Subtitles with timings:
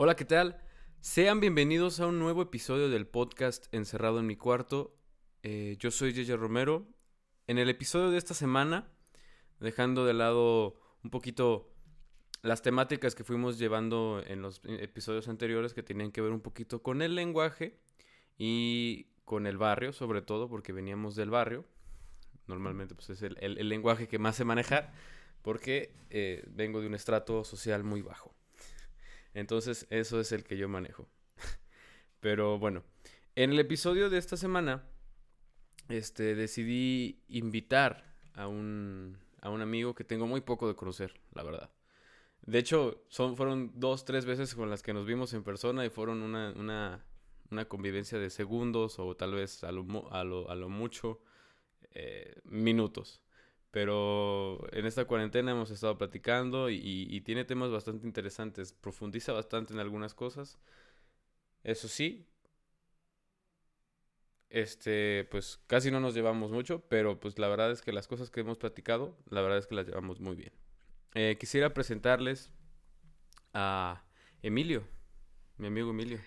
[0.00, 0.62] Hola, ¿qué tal?
[1.00, 4.96] Sean bienvenidos a un nuevo episodio del podcast Encerrado en mi cuarto.
[5.42, 6.86] Eh, yo soy Yeye Romero.
[7.48, 8.92] En el episodio de esta semana,
[9.58, 11.74] dejando de lado un poquito
[12.42, 16.80] las temáticas que fuimos llevando en los episodios anteriores que tenían que ver un poquito
[16.80, 17.80] con el lenguaje
[18.36, 21.64] y con el barrio, sobre todo porque veníamos del barrio.
[22.46, 24.92] Normalmente pues es el, lenguaje que más sé manejar
[25.42, 28.37] porque eh, vengo de un estrato social muy bajo.
[29.38, 31.08] Entonces, eso es el que yo manejo.
[32.20, 32.82] Pero bueno,
[33.36, 34.84] en el episodio de esta semana,
[35.88, 41.44] este, decidí invitar a un, a un amigo que tengo muy poco de conocer, la
[41.44, 41.70] verdad.
[42.42, 45.90] De hecho, son, fueron dos, tres veces con las que nos vimos en persona y
[45.90, 47.04] fueron una, una,
[47.50, 49.84] una convivencia de segundos o tal vez a lo,
[50.68, 51.20] mucho
[51.92, 53.22] eh, minutos.
[53.70, 58.72] Pero en esta cuarentena hemos estado platicando y, tiene temas bastante interesantes.
[58.72, 60.58] Profundiza bastante en algunas cosas.
[61.64, 62.26] Eso sí,
[64.50, 68.30] este, pues casi no nos llevamos mucho, pero pues la verdad es que las cosas
[68.30, 70.52] que hemos platicado, la verdad es que las llevamos muy bien.
[71.14, 72.50] Eh, quisiera presentarles
[73.52, 74.04] a
[74.42, 74.86] Emilio,
[75.58, 76.20] mi amigo Emilio.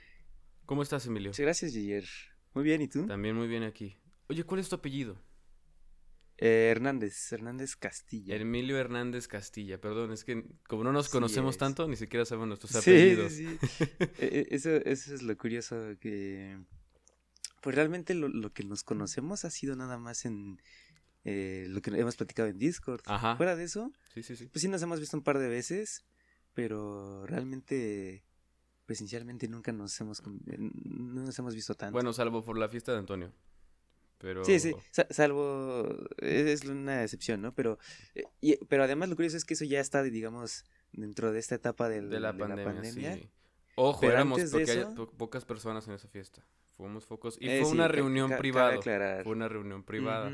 [0.66, 1.30] ¿Cómo estás, Emilio?
[1.30, 2.06] Muchas gracias, Giger.
[2.54, 3.08] Muy bien, ¿y tú?
[3.08, 3.98] También muy bien aquí.
[4.28, 5.18] Oye, ¿cuál es tu apellido?
[6.44, 8.36] Eh, Hernández, Hernández Castilla.
[8.36, 12.76] Emilio Hernández Castilla, perdón, es que como no nos conocemos tanto, ni siquiera sabemos nuestros
[12.76, 13.32] apellidos.
[13.32, 13.86] Sí, sí.
[14.18, 16.58] E, e, eso, eso es lo curioso, que
[17.62, 20.60] pues realmente lo, que nos conocemos ha sido nada más en
[21.26, 23.02] eh, lo que hemos platicado en Discord.
[23.06, 23.38] Ajá.
[23.38, 24.48] Fuera de eso, sí, sí, sí.
[24.48, 26.06] pues sí nos hemos visto un par de veces,
[26.56, 28.24] pero realmente
[28.88, 31.94] presencialmente nunca nos hemos, no nos hemos visto tanto.
[31.94, 33.32] Bueno, salvo por la fiesta de Antonio.
[34.44, 34.74] Sí, sí,
[35.10, 37.54] salvo, es una excepción, ¿no?
[37.54, 37.80] Pero,
[38.16, 41.90] eh, pero además lo curioso es que eso ya está, digamos, dentro de esta etapa
[41.90, 43.20] de la pandemia.
[43.76, 44.86] Ojo, éramos porque
[45.18, 46.46] pocas personas en esa fiesta.
[46.78, 47.38] Fuimos focos.
[47.40, 48.82] Y eh, fue una reunión privada.
[49.24, 50.32] Fue una reunión privada.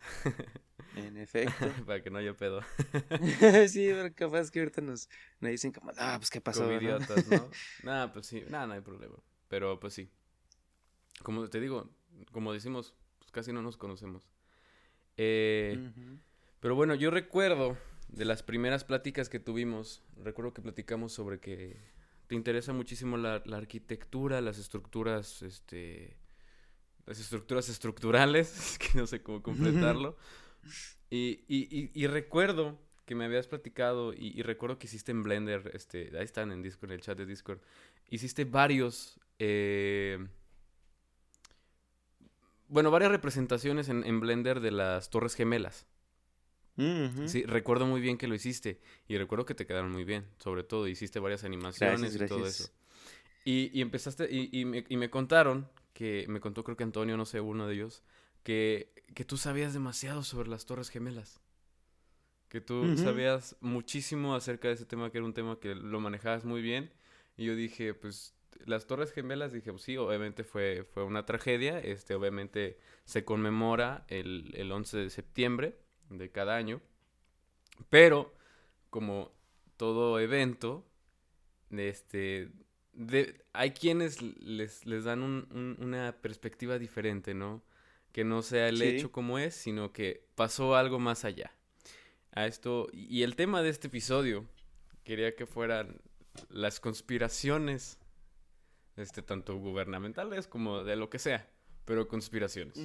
[0.96, 1.52] en efecto.
[1.86, 2.60] Para que no haya pedo.
[3.68, 5.08] sí, pero capaz que ahorita nos,
[5.40, 6.64] dicen como, ah, pues qué pasó.
[6.64, 7.50] Como idiotas, ¿no?
[7.82, 9.16] Nada, pues sí, nada, no hay problema.
[9.48, 10.10] Pero pues sí.
[11.22, 11.90] Como te digo,
[12.32, 12.94] como decimos,
[13.30, 14.28] pues casi no nos conocemos.
[15.16, 15.92] Eh,
[16.58, 17.76] pero bueno, yo recuerdo
[18.08, 21.76] de las primeras pláticas que tuvimos, recuerdo que platicamos sobre que
[22.26, 26.16] te interesa muchísimo la, arquitectura, las estructuras, este,
[27.06, 30.16] las estructuras estructurales, que no sé cómo completarlo.
[31.08, 36.10] y, y, y, recuerdo que me habías platicado y, recuerdo que hiciste en Blender, este,
[36.18, 37.60] ahí están en Discord, en el chat de Discord,
[38.08, 40.18] hiciste varios eh,
[42.70, 45.86] bueno, varias representaciones en, Blender de las Torres Gemelas.
[47.26, 50.62] Sí, recuerdo muy bien que lo hiciste y recuerdo que te quedaron muy bien, sobre
[50.62, 52.70] todo hiciste varias animaciones y todo eso.
[53.44, 57.26] Y, y empezaste, y, me, y, me, contaron, que me contó creo que Antonio, no
[57.26, 58.02] sé, uno de ellos,
[58.42, 61.40] que, que tú sabías demasiado sobre las Torres Gemelas.
[62.48, 66.44] Que tú sabías muchísimo acerca de ese tema, que era un tema que lo manejabas
[66.44, 66.90] muy bien.
[67.36, 68.34] Y yo dije, pues
[68.66, 71.78] las Torres Gemelas, dije, pues sí, obviamente fue, fue una tragedia.
[71.80, 75.76] Este, obviamente se conmemora el, el 11 de septiembre
[76.08, 76.80] de cada año.
[77.88, 78.34] Pero,
[78.90, 79.32] como
[79.76, 80.86] todo evento,
[81.70, 82.50] este,
[82.92, 87.62] de, hay quienes les, les dan un, una perspectiva diferente, ¿no?
[88.12, 91.54] Que no sea el hecho como es, sino que pasó algo más allá.
[92.32, 94.46] A esto, y el tema de este episodio,
[95.04, 96.00] quería que fueran
[96.48, 97.98] las conspiraciones
[99.00, 101.48] este, tanto gubernamentales como de lo que sea,
[101.84, 102.78] pero conspiraciones.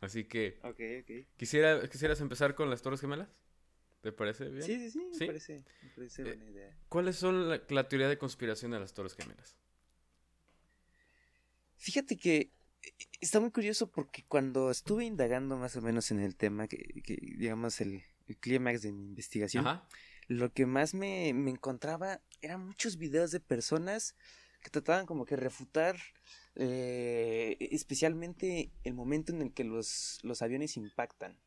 [0.00, 0.58] Así que,
[1.36, 3.28] Quisiera, ¿quisieras empezar con las Torres Gemelas?
[4.00, 4.62] ¿Te parece bien?
[4.62, 6.76] Sí, sí, sí, me parece, eh, buena idea.
[6.88, 9.56] ¿Cuáles son la, teoría de conspiración de las Torres Gemelas?
[11.76, 12.52] Fíjate que
[12.82, 17.02] eh, está muy curioso porque cuando estuve indagando más o menos en el tema, que,
[17.38, 18.02] digamos el,
[18.40, 19.64] clímax de mi investigación,
[20.28, 24.14] lo que más me, me encontraba eran muchos videos de personas
[24.60, 25.96] que trataban como que refutar
[26.54, 31.38] eh, especialmente el momento en el que los, los aviones impactan.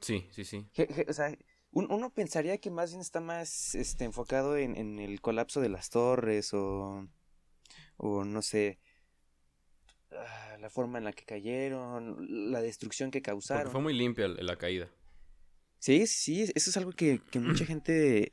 [0.00, 0.66] Sí, sí, sí.
[1.08, 1.36] o sea,
[1.70, 6.52] uno pensaría que más bien está más este, enfocado en, el colapso de las torres
[6.54, 7.08] o,
[7.96, 8.78] o no sé,
[10.12, 13.70] ah, la forma en la que cayeron, la destrucción que causaron.
[13.70, 14.88] fue muy limpia la caída.
[15.78, 18.30] Sí, sí, eso es algo que, que mucha gente,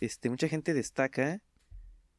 [0.00, 1.42] este, mucha gente destaca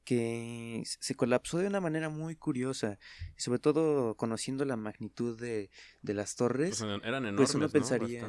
[0.07, 2.97] que se colapsó de una manera muy curiosa,
[3.37, 5.69] y sobre todo conociendo la magnitud de,
[6.01, 6.79] de las torres.
[6.79, 8.25] Pues eran enormes, pues uno pensaría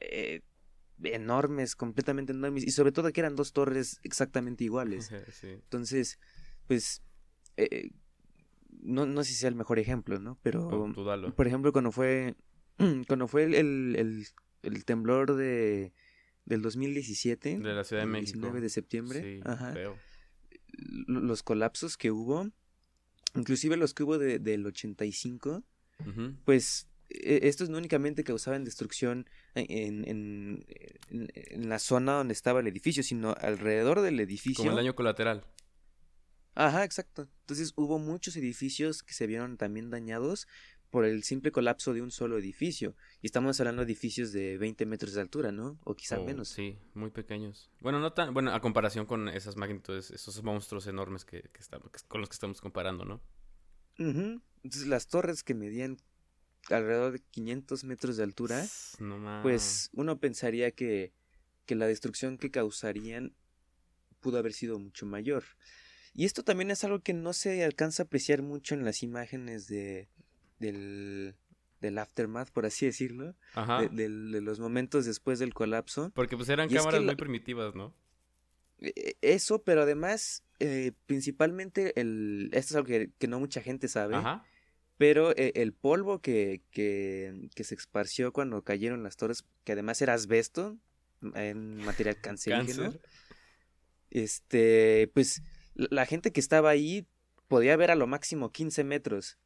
[0.00, 0.40] eh,
[1.02, 5.12] enormes, completamente enormes, y sobre todo que eran dos torres exactamente iguales.
[5.42, 6.18] Entonces,
[6.66, 7.02] pues,
[7.58, 7.90] eh,
[8.80, 10.38] no, no sé si sea el mejor ejemplo, ¿no?
[10.42, 10.94] Pero,
[11.36, 12.36] por ejemplo, cuando fue,
[13.06, 14.24] cuando fue el,
[14.62, 15.92] el, temblor de,
[16.46, 17.58] del 2017.
[17.58, 18.38] De la Ciudad de México.
[18.38, 19.40] 19 de septiembre.
[19.44, 19.74] ajá,
[20.72, 22.50] Los colapsos que hubo,
[23.34, 25.62] inclusive los que hubo de, del 85,
[26.44, 30.66] pues e, estos no únicamente causaban destrucción en, en,
[31.08, 34.62] en, la zona donde estaba el edificio, sino alrededor del edificio.
[34.64, 35.44] Como el daño colateral.
[36.54, 37.28] Ajá, exacto.
[37.40, 40.46] Entonces hubo muchos edificios que se vieron también dañados
[40.92, 42.94] por el simple colapso de un solo edificio.
[43.22, 45.80] Y estamos hablando de edificios de 20 metros de altura, ¿no?
[45.84, 46.50] O quizá oh, menos.
[46.50, 47.70] Sí, muy pequeños.
[47.80, 51.90] Bueno, no tan, bueno, a comparación con esas magnitudes, esos monstruos enormes que, que estamos,
[52.08, 53.22] con los que estamos comparando, ¿no?
[53.96, 55.96] Entonces las torres que medían
[56.68, 58.62] alrededor de 500 metros de altura,
[59.42, 61.14] pues uno pensaría que,
[61.64, 63.34] que la destrucción que causarían
[64.20, 65.44] pudo haber sido mucho mayor.
[66.14, 69.66] Y esto también es algo que no se alcanza a apreciar mucho en las imágenes
[69.66, 70.10] de,
[70.62, 71.34] del,
[71.80, 73.34] del aftermath, por así decirlo,
[73.90, 76.10] de, los momentos después del colapso.
[76.14, 77.94] Porque pues eran cámaras muy primitivas, ¿no?
[78.80, 83.88] E, e, eso, pero además, eh, principalmente, el, esto es algo que, no mucha gente
[83.88, 84.16] sabe,
[84.96, 90.00] pero eh, el polvo que, que, que, se esparció cuando cayeron las torres, que además
[90.00, 90.78] era asbesto,
[91.34, 92.94] en material cancerígeno,
[94.10, 95.42] este, pues
[95.74, 97.06] la gente que estaba ahí
[97.48, 99.38] podía ver a lo máximo 15 metros.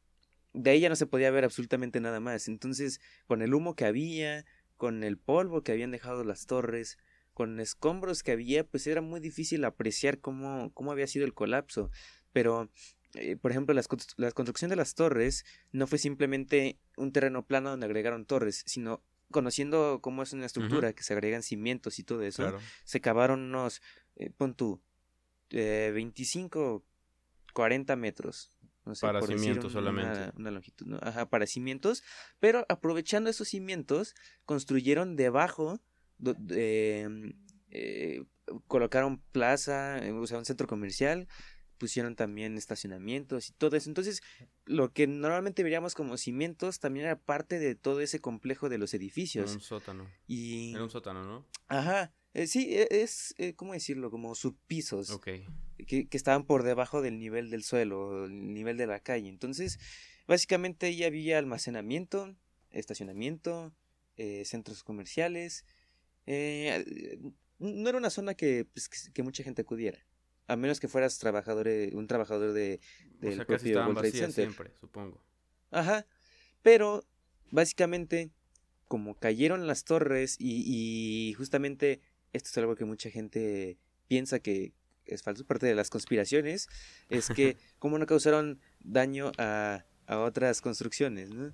[0.57, 2.47] De ahí ya no se podía ver absolutamente nada más.
[2.47, 4.45] Entonces, con el humo que había,
[4.75, 6.97] con el polvo que habían dejado las torres,
[7.33, 11.91] con escombros que había, pues era muy difícil apreciar cómo, cómo había sido el colapso.
[12.33, 12.71] Pero,
[13.13, 17.85] eh, por ejemplo, la construcción de las torres no fue simplemente un terreno plano donde
[17.85, 22.57] agregaron torres, sino conociendo cómo es una estructura, que se agregan cimientos y todo eso,
[22.85, 23.81] se cavaron unos,
[24.15, 24.81] eh, pon tú,
[25.49, 26.83] 25,
[27.53, 28.51] 40 metros.
[28.87, 30.31] No sé, para cimientos solamente.
[30.37, 30.99] Una, longitud, ¿no?
[31.01, 32.03] Ajá, para cimientos.
[32.39, 35.79] Pero aprovechando esos cimientos, construyeron debajo,
[36.49, 37.33] em,
[37.69, 38.23] eh,
[38.67, 41.27] colocaron plaza, eh, o sea, un centro comercial,
[41.77, 43.89] pusieron también estacionamientos y todo eso.
[43.89, 44.21] Entonces,
[44.65, 48.93] lo que normalmente veríamos como cimientos también era parte de todo ese complejo de los
[48.93, 49.45] edificios.
[49.45, 50.07] Era un sótano.
[50.27, 50.73] Y...
[50.73, 51.45] Era un sótano, ¿no?
[51.67, 52.13] Ajá.
[52.33, 54.11] Eh, sí, e, es, eh, ¿cómo decirlo?
[54.11, 55.19] Como subpisos.
[55.87, 59.29] Que, que, estaban por debajo del nivel del suelo, el nivel de la calle.
[59.29, 59.79] Entonces,
[60.27, 62.35] básicamente ahí había almacenamiento,
[62.71, 63.73] estacionamiento,
[64.17, 65.65] eh, centros comerciales.
[66.25, 70.05] no era una zona que, pues, que, mucha gente acudiera.
[70.47, 72.79] A menos que fueras trabajador, un trabajador de,
[73.19, 75.23] del o propio siempre, supongo.
[75.71, 76.05] Ajá.
[76.61, 77.03] Pero,
[77.51, 78.31] básicamente,
[78.87, 82.01] como cayeron las torres y, y justamente
[82.33, 83.77] esto es algo que mucha gente
[84.07, 84.73] piensa que
[85.05, 86.67] es falso, parte de las conspiraciones,
[87.09, 91.53] es que cómo no causaron daño a, a otras construcciones, ¿no?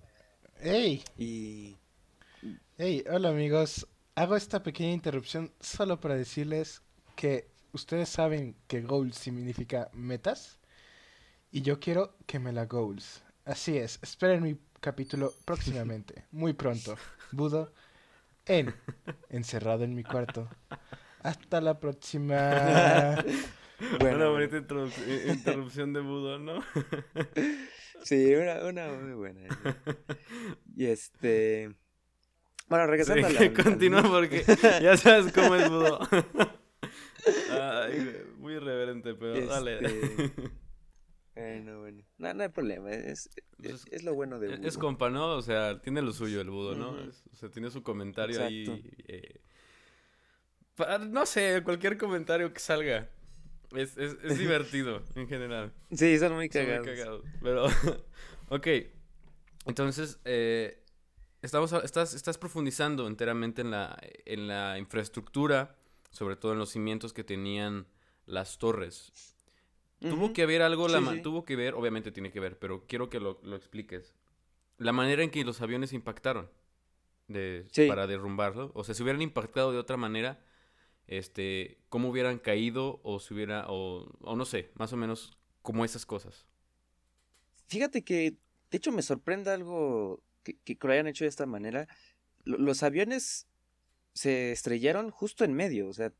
[0.59, 1.03] ¡Ey!
[1.17, 1.77] Y...
[2.77, 3.03] ¡Ey!
[3.09, 6.81] Hola amigos, hago esta pequeña interrupción solo para decirles
[7.15, 10.59] que ustedes saben que goals significa metas
[11.51, 13.23] y yo quiero que me la goals.
[13.45, 16.95] Así es, esperen mi capítulo próximamente, muy pronto.
[17.31, 17.73] Budo
[18.45, 18.73] en
[19.29, 20.49] Encerrado en mi cuarto.
[21.21, 23.15] Hasta la próxima.
[23.99, 26.63] bueno, una bonita interrupción de Budo, ¿no?
[28.03, 29.41] sí, una, una muy buena.
[30.75, 31.73] Y este.
[32.67, 33.53] Bueno, regresando a la.
[33.53, 34.43] Continúa porque
[34.81, 35.99] ya sabes cómo es Budo.
[37.51, 39.79] Ay, muy irreverente, pero dale.
[41.35, 42.03] Bueno, bueno.
[42.17, 42.91] No, no hay problema.
[42.91, 44.67] Es, pues es, lo bueno de Budo.
[44.67, 45.35] Es compa, ¿no?
[45.35, 46.91] O sea, tiene lo suyo el Budo, ¿no?
[46.91, 48.65] o sea, tiene su comentario ahí.
[49.07, 49.39] Eh,
[51.09, 53.09] no sé, cualquier comentario que salga.
[53.71, 55.73] Es, es, divertido en general.
[55.91, 56.85] Sí, son muy cagados.
[56.85, 57.25] muy cagados.
[57.41, 57.65] Pero,
[58.49, 58.67] ok.
[59.65, 60.83] Entonces, eh,
[61.41, 65.75] estamos, estás, estás profundizando enteramente en la, en la infraestructura,
[66.11, 67.87] sobre todo en los cimientos que tenían
[68.27, 69.11] las torres.
[70.09, 73.19] Tuvo que haber algo, la tuvo que ver, obviamente tiene que ver, pero quiero que
[73.19, 74.13] lo, lo expliques.
[74.77, 76.49] La manera en que los aviones impactaron
[77.27, 78.71] de, para derrumbarlo.
[78.75, 80.43] O sea, si hubieran impactado de otra manera,
[81.07, 85.85] este, cómo hubieran caído o si hubiera, o, o no sé, más o menos como
[85.85, 86.45] esas cosas.
[87.67, 88.35] Fíjate que,
[88.71, 91.87] de hecho, me sorprende algo que, que lo hayan hecho de esta manera.
[92.43, 93.47] los aviones
[94.13, 96.11] se estrellaron justo en medio, o sea,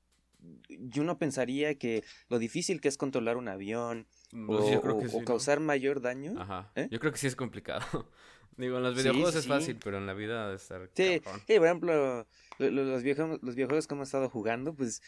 [0.70, 5.60] yo no pensaría que lo difícil que es controlar un avión mm, pues o, causar
[5.60, 6.40] mayor daño.
[6.40, 6.72] Ajá.
[6.76, 6.88] ¿eh?
[6.92, 7.86] Yo creo que sí es complicado.
[8.58, 10.90] Digo, en los videojuegos es fácil, pero en la vida debe estar.
[10.94, 12.28] Sí, sí por ejemplo,
[12.60, 15.02] los, viejos, los videojuegos que hemos estado jugando, pues.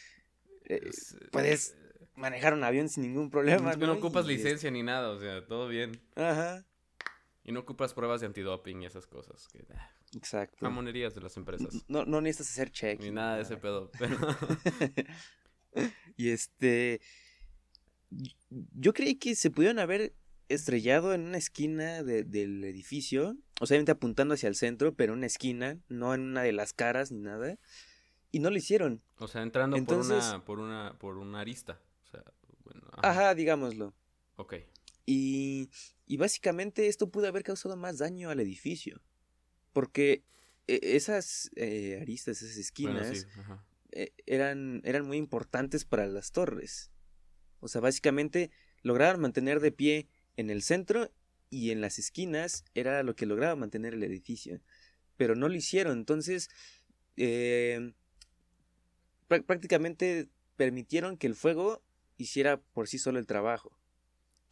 [0.64, 0.90] Eh,
[1.30, 1.76] puedes.
[2.16, 3.76] manejar un avión sin ningún problema.
[3.76, 6.00] No, no ocupas licencia ni nada, o sea, todo bien.
[6.16, 6.64] Ajá.
[7.44, 9.46] Y no ocupas pruebas de antidoping y esas cosas.
[9.46, 10.56] Que, ah, Exacto.
[10.60, 11.84] Mamonerías de las empresas.
[11.88, 13.00] No, no necesitas hacer check.
[13.00, 13.90] Ni nada de ese pedo.
[13.98, 14.16] Pero...
[16.16, 17.00] y este.
[18.50, 20.14] Yo creí que se pudieron haber
[20.48, 23.36] estrellado en una esquina del edificio.
[23.60, 26.72] O sea, apuntando hacia el centro, pero en una esquina, no en una de las
[26.72, 27.58] caras ni nada.
[28.30, 29.02] Y no lo hicieron.
[29.18, 31.80] O sea, entrando por una, por una, por una arista.
[32.04, 32.22] O sea,
[32.64, 33.34] bueno, ajá.
[33.34, 33.94] digámoslo.
[34.36, 34.54] Ok.
[35.04, 35.70] Y,
[36.06, 39.00] y básicamente esto pudo haber causado más daño al edificio.
[39.76, 40.24] Porque
[40.66, 43.26] e, esas eh, aristas, esas esquinas,
[43.92, 46.90] eh, eran, eran muy importantes para las torres.
[47.60, 51.12] O sea, básicamente lograron mantener de pie en el centro
[51.50, 54.62] y en las esquinas era lo que lograba mantener el edificio.
[55.18, 55.98] Pero no lo hicieron.
[55.98, 56.48] Entonces,
[57.18, 57.92] eh,
[59.28, 61.82] prácticamente permitieron que el fuego
[62.16, 63.75] hiciera por sí solo el trabajo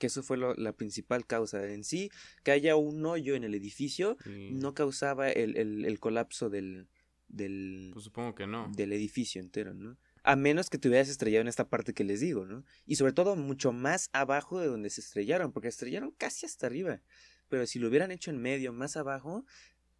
[0.05, 2.11] que eso fue la principal causa en sí,
[2.43, 4.19] que haya un hoyo en el edificio
[4.51, 6.89] no causaba el, el, colapso del,
[7.29, 8.71] del, pues supongo que no.
[8.77, 9.97] del edificio entero, ¿no?
[10.23, 12.65] A menos que te hubieras estrellado en esta parte que les digo, ¿no?
[12.85, 17.01] Y sobre todo mucho más abajo de donde se estrellaron, porque estrellaron casi hasta arriba.
[17.49, 19.47] Pero si lo hubieran hecho en medio, más abajo,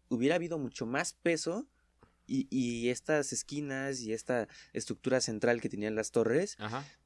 [0.09, 1.67] hubiera habido mucho más peso
[2.27, 6.57] y, y, estas esquinas y esta estructura central que tenían las torres,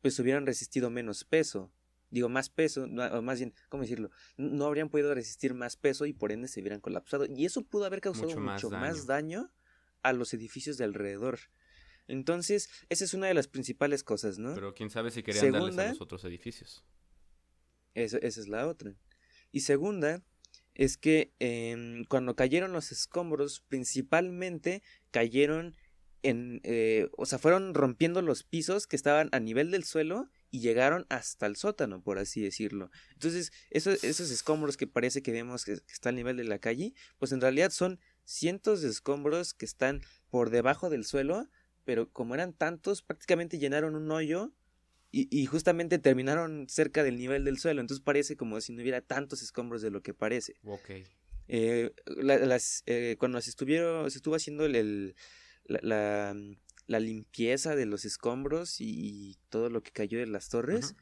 [0.01, 1.72] pues hubieran resistido menos peso
[2.11, 4.11] digo, más peso, o más bien, ¿cómo decirlo?
[4.37, 7.25] No habrían podido resistir más peso y por ende se hubieran colapsado.
[7.25, 9.51] Y eso pudo haber causado mucho, más, daño.
[10.01, 11.39] a los edificios de alrededor.
[12.07, 14.55] Entonces, esa es una de las principales cosas, ¿no?
[14.55, 16.83] Pero quién sabe si querían darles a los otros edificios.
[17.93, 18.95] esa es la otra.
[19.51, 20.23] Y segunda,
[20.79, 25.75] es que em, cuando cayeron los escombros, principalmente cayeron
[26.23, 30.60] en, eh, o sea, fueron rompiendo los pisos que estaban a nivel del suelo y
[30.62, 32.89] llegaron hasta el sótano, por así decirlo.
[33.13, 36.60] Entonces, esos, esos escombros que parece que vemos que, que están al nivel de la
[36.60, 41.48] calle, pues en realidad son cientos de escombros que están por debajo del suelo,
[41.86, 44.53] pero como eran tantos, prácticamente llenaron un hoyo
[45.12, 47.82] y, y, justamente terminaron cerca del nivel del suelo.
[47.82, 50.53] Entonces parece como si no hubiera tantos escombros de lo que parece.
[50.63, 50.91] Ok.
[51.48, 55.15] Eh, las, eh, cuando se, estuvieron, se estuvo haciendo el,
[55.65, 56.36] la, la
[56.98, 60.96] limpieza de los escombros y, todo lo que cayó de las torres,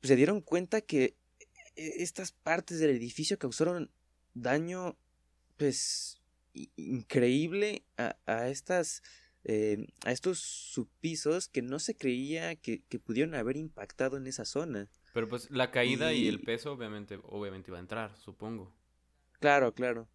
[0.00, 1.16] pues se dieron cuenta que
[1.76, 3.90] e, estas partes del edificio causaron
[4.34, 4.98] daño,
[5.56, 6.20] pues,
[6.76, 9.02] increíble a, a estas,
[9.44, 14.44] eh, a estos subpisos que no se creía que, que, pudieron haber impactado en esa
[14.44, 14.90] zona.
[15.14, 18.74] Pero pues la caída y, y el peso obviamente, obviamente iba a entrar, supongo.
[19.38, 20.08] Claro, claro.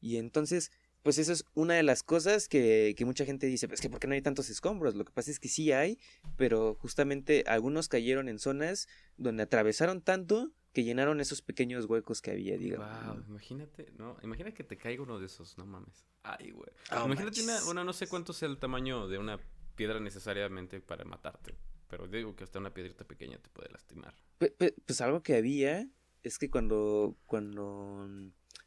[0.00, 0.70] Y entonces
[1.02, 4.00] pues eso es una de las cosas que, que mucha gente dice, pues que ¿por
[4.00, 4.94] qué no hay tantos escombros?
[4.94, 5.98] Lo que pasa es que sí hay,
[6.36, 12.30] pero justamente algunos cayeron en zonas donde atravesaron tanto que llenaron esos pequeños huecos que
[12.30, 12.88] había, digamos.
[13.04, 16.06] Wow, imagínate, no, imagina que te caiga uno de esos, no mames.
[16.22, 16.70] Ay, güey.
[16.92, 19.40] Oh, imagínate una, bueno, no sé cuánto sea el tamaño de una
[19.76, 21.56] piedra necesariamente para matarte,
[21.88, 24.14] pero digo que hasta una piedrita pequeña te puede lastimar.
[24.38, 24.52] Pues,
[24.84, 25.88] pues algo que había
[26.22, 28.08] es que cuando, cuando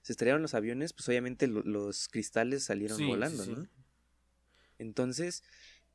[0.02, 3.68] se estrellaron los aviones, pues obviamente los cristales salieron volando, ¿no?
[4.80, 5.44] Entonces,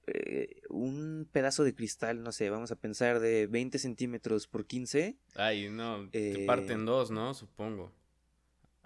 [0.07, 5.17] eh, un pedazo de cristal, no sé, vamos a pensar de 20 centímetros por 15.
[5.35, 7.35] Ay, no, te eh, parten dos, ¿no?
[7.35, 7.93] Supongo.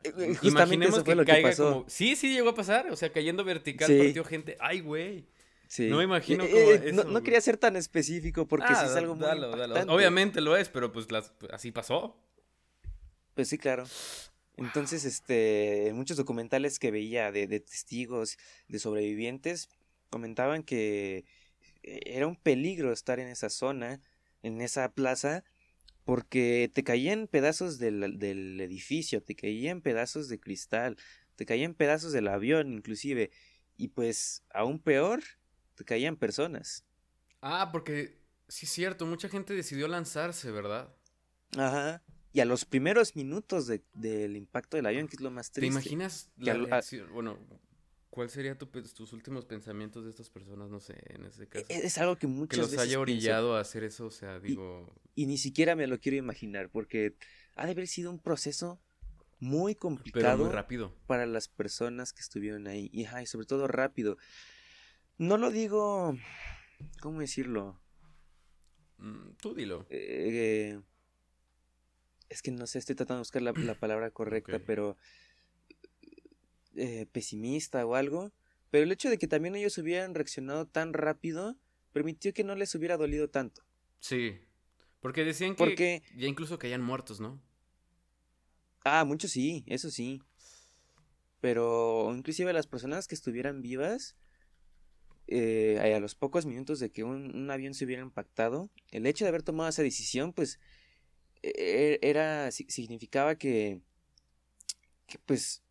[0.03, 1.85] Eh, Imaginemos que, caiga como...
[1.89, 4.57] Sí, sí, llegó a pasar, o sea, cayendo vertical, partió gente.
[4.61, 5.27] Ay, güey.
[5.69, 5.89] Sí.
[5.89, 9.27] No me imagino cómo no, quería ser tan específico porque sí es ah, algo muy
[9.89, 11.07] Obviamente lo es, pero pues
[11.53, 12.19] así pasó.
[13.35, 13.85] Pues sí, claro.
[14.61, 18.37] Entonces, este, muchos documentales que veía de, testigos,
[18.69, 19.71] de sobrevivientes,
[20.11, 21.25] comentaban que
[21.83, 24.03] eh, era un peligro estar en esa zona,
[24.43, 25.45] en esa plaza,
[26.05, 30.99] porque te caían pedazos del, del edificio, te caían pedazos de cristal,
[31.37, 33.31] te caían pedazos del avión inclusive,
[33.79, 35.23] y pues aún peor,
[35.75, 36.85] te caían personas.
[37.41, 40.95] Ah, porque sí es cierto, mucha gente decidió lanzarse, ¿verdad?
[41.57, 42.03] Ajá
[42.33, 45.73] y a los primeros minutos de, del impacto del avión, que es lo más triste.
[45.73, 47.13] ¿Te imaginas la reacción?
[47.13, 47.39] Bueno,
[48.11, 50.71] ¿cuál sería tus últimos pensamientos de estas personas?
[50.71, 51.67] No sé, en ese caso.
[51.69, 54.95] E, es, algo que muchas Que los haya orillado a hacer eso, o sea, digo...
[55.17, 57.17] Y, ni siquiera me lo quiero imaginar, porque
[57.57, 58.81] ha de haber sido un proceso
[59.41, 60.37] muy complicado.
[60.37, 60.95] Pero muy rápido.
[61.07, 62.91] Para las personas que estuvieron ahí.
[62.93, 64.19] Y, y sobre todo rápido.
[65.19, 66.17] No lo digo...
[67.03, 67.79] ¿Cómo decirlo?
[68.99, 69.85] Mm, tú dilo.
[69.91, 70.81] Eh
[72.31, 74.97] es que no sé, estoy tratando de buscar la, palabra correcta, pero
[76.77, 78.33] eh, pesimista o algo.
[78.71, 81.57] Pero el hecho de que también ellos hubieran reaccionado tan rápido
[81.93, 83.63] permitió que no les hubiera dolido tanto.
[83.99, 84.39] Sí.
[85.01, 87.41] Porque decían que ya incluso que hayan muertos, ¿no?
[88.85, 90.23] Ah, muchos sí, eso sí.
[91.41, 94.15] Pero inclusive las personas que estuvieran vivas,
[95.27, 99.31] eh, a los pocos minutos de que un, avión se hubiera impactado, el hecho de
[99.31, 100.61] haber tomado esa decisión, pues,
[101.43, 103.81] era, significaba que,
[105.07, 105.63] que, pues,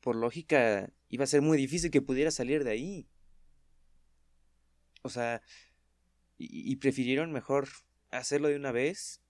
[0.00, 3.08] por lógica, iba a ser muy difícil que pudiera salir de ahí.
[5.02, 5.42] O sea,
[6.38, 7.68] y, prefirieron mejor
[8.10, 9.20] hacerlo de una vez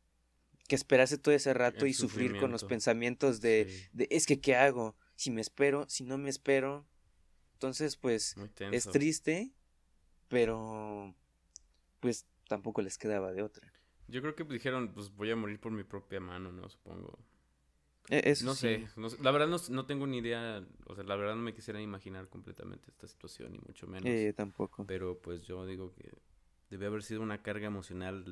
[0.68, 4.56] que esperarse todo ese rato y sufrir con los pensamientos de, de, es que qué
[4.56, 6.86] hago, si me espero, si no me espero.
[7.54, 8.36] Entonces, pues,
[8.72, 9.52] es triste,
[10.28, 11.14] pero
[12.00, 13.72] pues tampoco les quedaba de otra.
[14.08, 16.68] Yo creo que dijeron, pues voy a morir por mi propia mano, ¿no?
[16.68, 17.18] Supongo.
[18.08, 18.88] E, no, sé,
[19.20, 22.28] la verdad no, no, tengo ni idea, o sea, la verdad no me quisiera imaginar
[22.28, 24.06] completamente esta situación, ni mucho menos.
[24.06, 24.84] Eh, tampoco.
[24.86, 26.10] Pero pues yo digo que
[26.68, 28.24] debe haber sido una carga emocional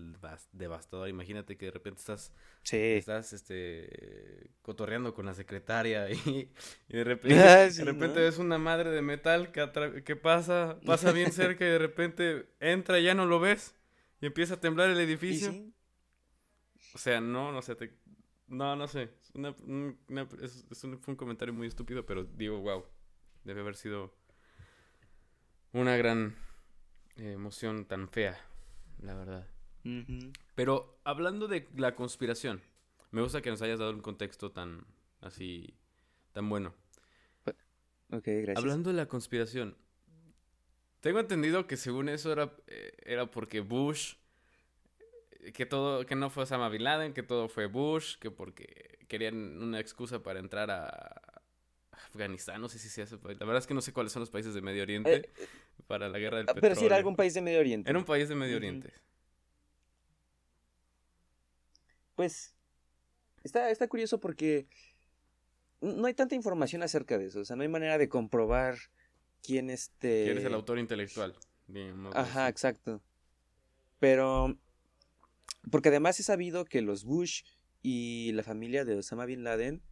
[0.52, 1.08] devastadora.
[1.08, 2.32] Imagínate que de repente estás,
[2.64, 6.50] estás este, cotorreando con la secretaria y,
[6.88, 11.32] de repente, ah, de repente ves una madre de metal que, que pasa, pasa bien
[11.32, 13.74] cerca y de repente entra y ya no lo ves
[14.20, 15.54] y empieza a temblar el edificio.
[16.94, 17.98] O sea, no, no sé, te,
[18.48, 19.10] no, no sé.
[19.34, 19.54] Una,
[20.42, 22.84] es, fue un comentario muy estúpido, pero digo, wow.
[23.44, 24.14] Debe haber sido
[25.72, 26.36] una gran
[27.16, 28.38] eh, emoción tan fea,
[28.98, 29.46] la verdad.
[30.54, 32.60] Pero hablando de la conspiración,
[33.12, 34.84] me gusta que nos hayas dado un contexto tan
[35.20, 35.74] así,
[36.32, 36.74] tan bueno.
[38.12, 38.58] Ok, gracias.
[38.58, 39.76] Hablando de la conspiración,
[41.00, 44.14] tengo entendido que según eso era, eh, era porque Bush
[45.54, 49.60] que todo, que no fue Osama Bin Laden, que todo fue Bush, que porque querían
[49.62, 51.42] una excusa para entrar a
[51.92, 54.30] Afganistán, no sé si se hace, la verdad es que no sé cuáles son los
[54.30, 55.48] países de Medio Oriente eh, eh,
[55.86, 56.60] para la guerra del petróleo.
[56.62, 57.88] Pero sí era algún país de Medio Oriente.
[57.88, 58.92] Era un país de Medio Oriente.
[62.14, 62.54] Pues
[63.42, 64.66] está, está curioso porque
[65.80, 68.76] no hay tanta información acerca de eso, o sea, no hay manera de comprobar
[69.42, 70.24] quién este...
[70.24, 71.34] ¿Quién es el autor intelectual?
[72.14, 73.02] Ajá, exacto.
[73.98, 74.58] Pero
[75.70, 77.42] porque además he sabido que los Bush
[77.82, 79.82] y la familia de Osama Bin Laden,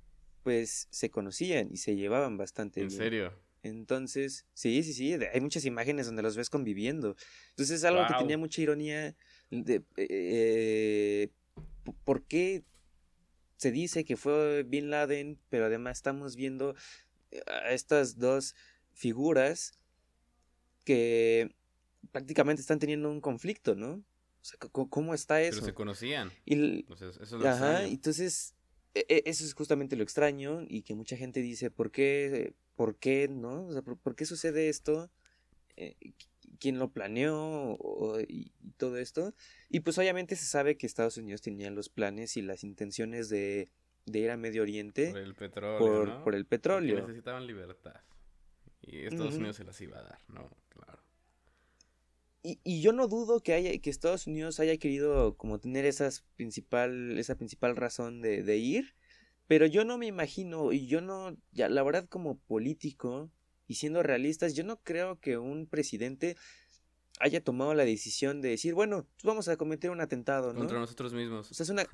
[0.42, 3.32] pues se conocían y se llevaban bastante ¿En serio?
[3.62, 7.16] Entonces, sí, sí, sí, hay muchas imágenes donde los ves conviviendo.
[7.50, 9.16] Entonces es algo que tenía mucha ironía
[9.50, 11.30] de eh,
[12.04, 12.62] por qué
[13.56, 16.76] se dice que fue Bin Laden, pero además estamos viendo
[17.46, 18.54] a estas dos
[18.98, 19.78] figuras
[20.84, 21.54] que
[22.10, 24.02] prácticamente están teniendo un conflicto, ¿no?
[24.70, 25.56] ¿cómo está eso?
[25.56, 26.32] Pero se conocían.
[26.46, 26.86] Y,
[27.44, 28.54] ajá, entonces,
[28.94, 32.54] e, e, eso es justamente lo extraño y que mucha gente dice, ¿por qué?
[32.76, 33.28] ¿Por qué?
[33.28, 33.66] ¿No?
[33.66, 35.10] O sea, ¿por, qué sucede esto?
[35.76, 35.96] Eh,
[36.58, 37.78] ¿Quién lo planeó?
[38.26, 39.34] y, todo esto.
[39.68, 43.70] Y pues obviamente se sabe que Estados Unidos tenía los planes y las intenciones de,
[44.06, 45.10] ir a Medio Oriente.
[45.10, 46.24] Por el petróleo.
[46.24, 47.00] Por, el petróleo.
[47.00, 48.00] necesitaban libertad.
[48.82, 50.48] Y Estados Unidos se las iba a dar, ¿no?
[50.70, 51.02] Claro.
[52.42, 57.18] Y, yo no dudo que haya que Estados Unidos haya querido como tener esas principal
[57.18, 58.94] esa principal razón de, de ir
[59.48, 63.30] pero yo no me imagino y yo no ya la verdad como político
[63.66, 66.36] y siendo realistas yo no creo que un presidente
[67.18, 70.60] haya tomado la decisión de decir bueno vamos a cometer un atentado ¿no?
[70.60, 71.86] contra nosotros mismos o sea es una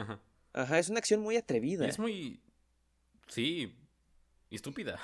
[0.53, 2.41] ajá, es una acción muy atrevida es muy
[3.29, 3.75] sí
[4.51, 5.01] estúpida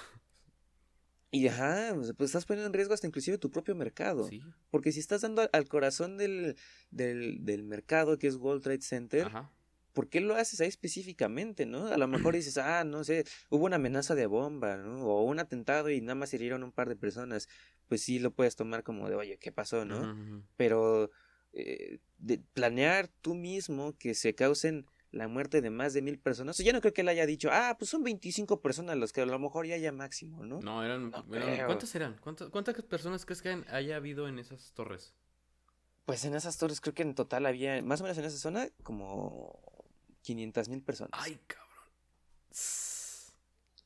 [1.31, 4.29] y ajá, pues estás poniendo en riesgo hasta inclusive tu propio mercado.
[4.71, 6.57] Porque si estás dando al corazón del,
[6.91, 9.31] del, del mercado que es World Trade Center,
[9.93, 11.87] ¿por qué lo haces ahí específicamente, no?
[11.87, 15.05] A lo mejor dices, ah, no sé, hubo una amenaza de bomba, ¿no?
[15.07, 17.49] O un atentado y nada más hirieron un par de personas.
[17.89, 20.43] Pues sí lo puedes tomar como de, oye, ¿qué pasó, no?
[20.57, 21.11] Pero
[21.53, 26.59] eh, de planear tú mismo que se causen la muerte de más de mil personas.
[26.59, 29.27] Yo no creo que él haya dicho, ah, pues son 25 personas los que a
[29.27, 30.61] lo mejor ya haya máximo, ¿no?
[30.61, 31.11] No, eran.
[31.11, 32.17] ¿Cuántas eran?
[32.21, 35.15] ¿Cuántas, personas crees que haya habido en esas torres?
[36.05, 38.69] Pues en esas torres creo que en total había, más o menos en esa zona,
[38.83, 39.61] como
[40.23, 41.13] 500 mil personas.
[41.13, 41.69] Ay, cabrón.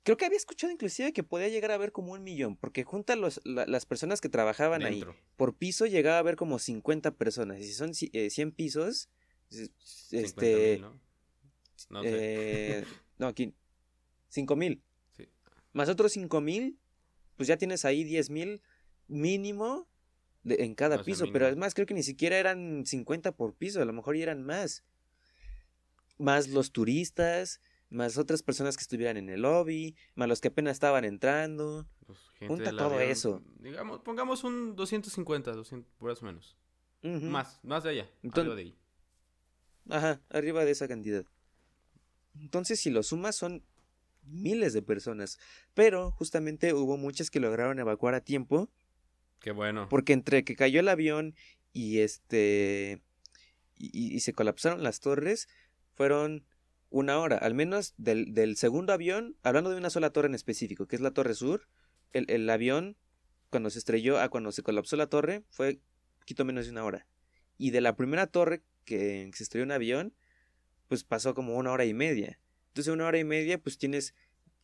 [0.02, 3.16] Creo que había escuchado inclusive que podía llegar a haber como un millón, porque junta
[3.16, 5.02] los, las personas que trabajaban ahí,
[5.36, 7.60] por piso llegaba a haber como 50 personas.
[7.60, 9.08] Y si son 100 eh, pisos,
[10.10, 10.78] este...
[10.80, 11.04] No
[12.04, 12.84] Eh,
[13.18, 13.54] no, aquí.
[14.28, 14.82] Cinco mil.
[15.72, 16.78] Más otros cinco mil,
[17.36, 18.62] pues ya tienes ahí diez mil
[19.08, 19.88] mínimo
[20.44, 21.26] en cada piso.
[21.32, 24.44] Pero además creo que ni siquiera eran 50 por piso, a lo mejor ya eran
[24.44, 24.84] más.
[26.18, 27.60] Más los turistas,
[27.90, 31.86] más otras personas que estuvieran en el lobby, más los que apenas estaban entrando.
[32.46, 33.42] Junta todo eso.
[33.58, 36.58] Digamos, pongamos un 250, 200, por más o menos.
[37.02, 38.10] Más, más de allá.
[38.22, 38.78] Entonces, de ahí.
[39.90, 41.24] Ajá, arriba de esa cantidad.
[42.34, 43.64] Entonces, si lo sumas, son
[44.22, 45.38] miles de personas.
[45.74, 48.70] Pero justamente hubo muchas que lograron evacuar a tiempo.
[49.40, 49.88] Qué bueno.
[49.88, 51.34] Porque entre que cayó el avión
[51.72, 53.02] y este.
[53.76, 55.48] y, se colapsaron las torres,
[55.94, 56.46] fueron
[56.90, 57.36] una hora.
[57.36, 61.02] Al menos del, del, segundo avión, hablando de una sola torre en específico, que es
[61.02, 61.68] la Torre Sur,
[62.12, 62.96] el, el avión,
[63.50, 65.80] cuando se estrelló a cuando se colapsó la torre, fue
[66.18, 67.06] poquito menos de una hora.
[67.58, 70.14] Y de la primera torre que se estrelló un avión,
[70.88, 72.38] pues pasó como una hora y media.
[72.68, 74.14] Entonces, una hora y media, pues tienes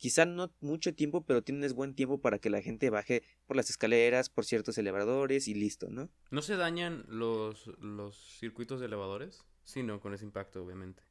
[0.01, 3.69] quizá no mucho tiempo, pero tienes buen tiempo para que la gente baje por las
[3.69, 6.09] escaleras, por ciertos elevadores y listo, ¿no?
[6.31, 9.45] ¿No se dañan los, los circuitos de elevadores?
[9.65, 11.03] Sí, no, con ese impacto, obviamente.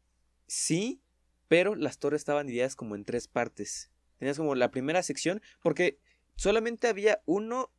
[0.48, 1.04] Sí,
[1.48, 3.92] pero las torres estaban divididas como en tres partes.
[4.18, 6.00] Tenías como la primera sección, porque
[6.36, 7.72] solamente había uno,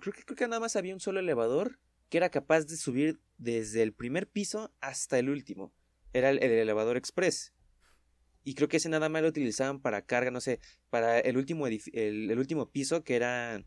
[0.00, 1.78] creo que, creo que nada más había un solo elevador
[2.08, 5.72] que era capaz de subir desde el primer piso hasta el último.
[6.12, 7.52] Era el, elevador express.
[8.42, 11.66] Y creo que ese nada más lo utilizaban para carga, no sé, para el último,
[11.66, 13.62] el, último piso, que era,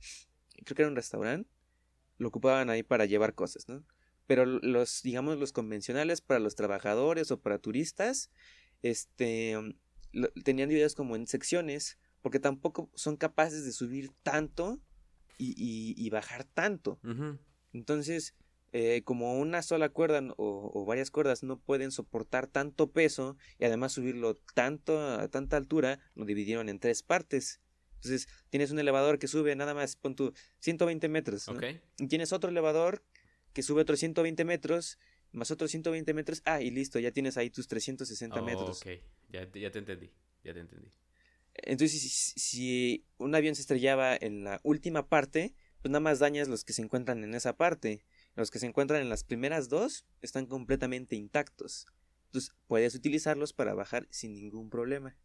[0.65, 1.49] creo que era un restaurante,
[2.17, 3.85] lo ocupaban ahí para llevar cosas, ¿no?
[4.25, 8.31] Pero los, digamos, los convencionales para los trabajadores o para turistas,
[8.81, 9.55] este,
[10.43, 14.81] tenían divididos como en secciones, porque tampoco son capaces de subir tanto
[15.37, 16.99] y, bajar tanto.
[17.73, 18.33] Entonces,
[18.75, 23.91] eh, como una sola cuerda o, varias cuerdas no pueden soportar tanto peso y además
[23.91, 27.61] subirlo tanto a tanta altura, lo dividieron en tres partes.
[27.97, 31.45] Entonces, tienes un elevador que sube nada más, pon tu 120 metros.
[31.99, 33.03] Y tienes otro elevador
[33.53, 34.97] que sube otros 120 metros,
[35.31, 36.41] más otros 120 metros.
[36.43, 38.81] Ah, y listo, ya tienes ahí tus 360 metros.
[38.81, 38.87] Ok,
[39.29, 40.09] ya, ya te entendí,
[40.43, 40.89] ya te entendí.
[41.53, 46.47] Entonces, si, si, un avión se estrellaba en la última parte, pues nada más dañas
[46.47, 48.03] los que se encuentran en esa parte.
[48.35, 51.85] Los que se encuentran en las primeras dos están completamente intactos.
[52.25, 55.15] Entonces puedes utilizarlos para bajar sin ningún problema.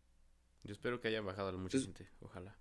[0.62, 2.58] Yo espero que haya bajado mucha gente, ojalá.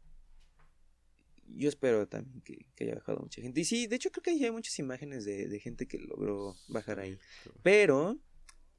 [1.49, 3.61] Yo espero también que, haya bajado mucha gente.
[3.61, 7.17] Y sí, de hecho creo que hay muchas imágenes de, gente que logró bajar ahí.
[7.63, 8.17] Pero,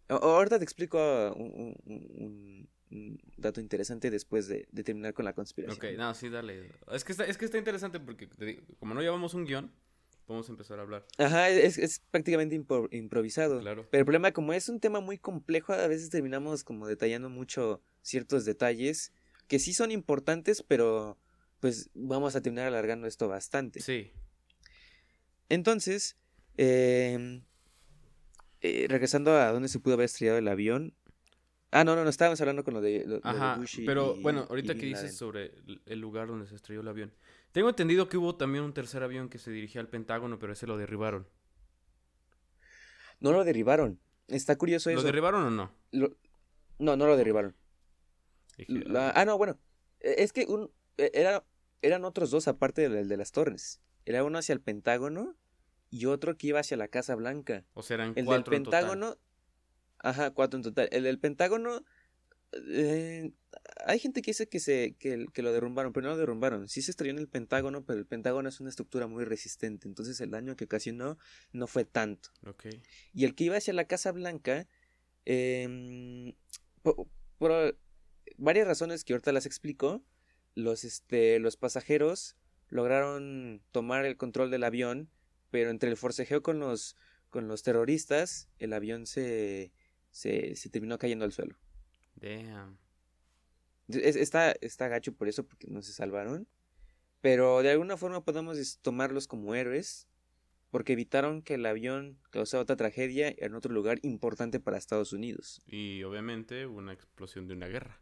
[0.09, 0.99] ahorita te explico
[1.35, 5.77] un, un dato interesante después de, terminar con la conspiración.
[5.77, 6.71] Ok, no, sí, dale.
[6.91, 8.29] Es que está, es que está interesante porque
[8.79, 9.73] como no llevamos un guion,
[10.29, 11.07] podemos empezar a hablar.
[11.17, 12.55] Ajá, es, prácticamente
[12.91, 13.61] improvisado.
[13.61, 13.89] Claro.
[13.91, 17.83] Pero el problema, como es un tema muy complejo, a veces terminamos como detallando mucho
[18.03, 19.13] ciertos detalles
[19.49, 21.17] que sí son importantes, pero
[21.61, 23.81] pues vamos a terminar alargando esto bastante.
[23.81, 24.13] Sí.
[25.49, 26.19] Entonces,
[26.59, 27.43] em,
[28.61, 30.95] eh, regresando a donde se pudo haber estrellado el avión,
[31.71, 35.15] Ah, no, no, no, estábamos hablando con lo de, Ajá, Pero bueno, ahorita que dices
[35.15, 35.53] sobre
[35.85, 37.13] el lugar donde se estrelló el avión.
[37.53, 40.67] Tengo entendido que hubo también un tercer avión que se dirigía al Pentágono, pero ese
[40.67, 41.27] lo derribaron.
[43.21, 44.01] No lo derribaron.
[44.29, 45.01] Está curioso eso.
[45.01, 45.73] ¿Lo derribaron o no?
[46.79, 47.57] No, no lo derribaron.
[48.95, 49.59] Ah, no, bueno.
[50.01, 50.71] E, es que un...
[50.97, 51.45] E, era...
[51.83, 53.81] eran otros dos aparte del de las torres.
[54.05, 55.37] Era uno hacia el Pentágono
[55.91, 57.65] y otro que iba hacia la Casa Blanca.
[57.75, 59.17] O sea, eran el cuatro del Pentágono
[60.01, 60.89] Ajá, cuatro en total.
[60.93, 61.85] El del Pentágono.
[62.53, 63.33] Eh,
[63.85, 66.69] hay gente que dice que, se, que, que, lo derrumbaron, pero no lo derrumbaron.
[66.69, 69.89] Sí se estrelló en el Pentágono, pero el Pentágono es una estructura muy resistente.
[69.89, 71.19] Entonces el daño que ocasionó
[71.53, 72.31] no fue tanto.
[72.47, 72.83] Okay.
[73.13, 74.67] Y el que iba hacia la Casa Blanca.
[75.27, 76.35] Eh,
[76.83, 77.79] por,
[78.39, 80.03] varias razones que ahorita las explico.
[80.55, 82.37] Los, este, los pasajeros
[82.69, 85.11] lograron tomar el control del avión.
[85.51, 86.97] Pero entre el forcejeo con los,
[87.31, 89.73] con los terroristas, el avión se,
[90.11, 91.59] se, se terminó cayendo al suelo.
[92.21, 92.79] Damn.
[93.89, 96.47] está, está gacho por eso, porque no se salvaron.
[97.21, 100.07] Pero de alguna forma podemos tomarlos como héroes,
[100.71, 105.61] porque evitaron que el avión causara otra tragedia en otro lugar importante para Estados Unidos.
[105.67, 108.01] Y obviamente una explosión de una guerra.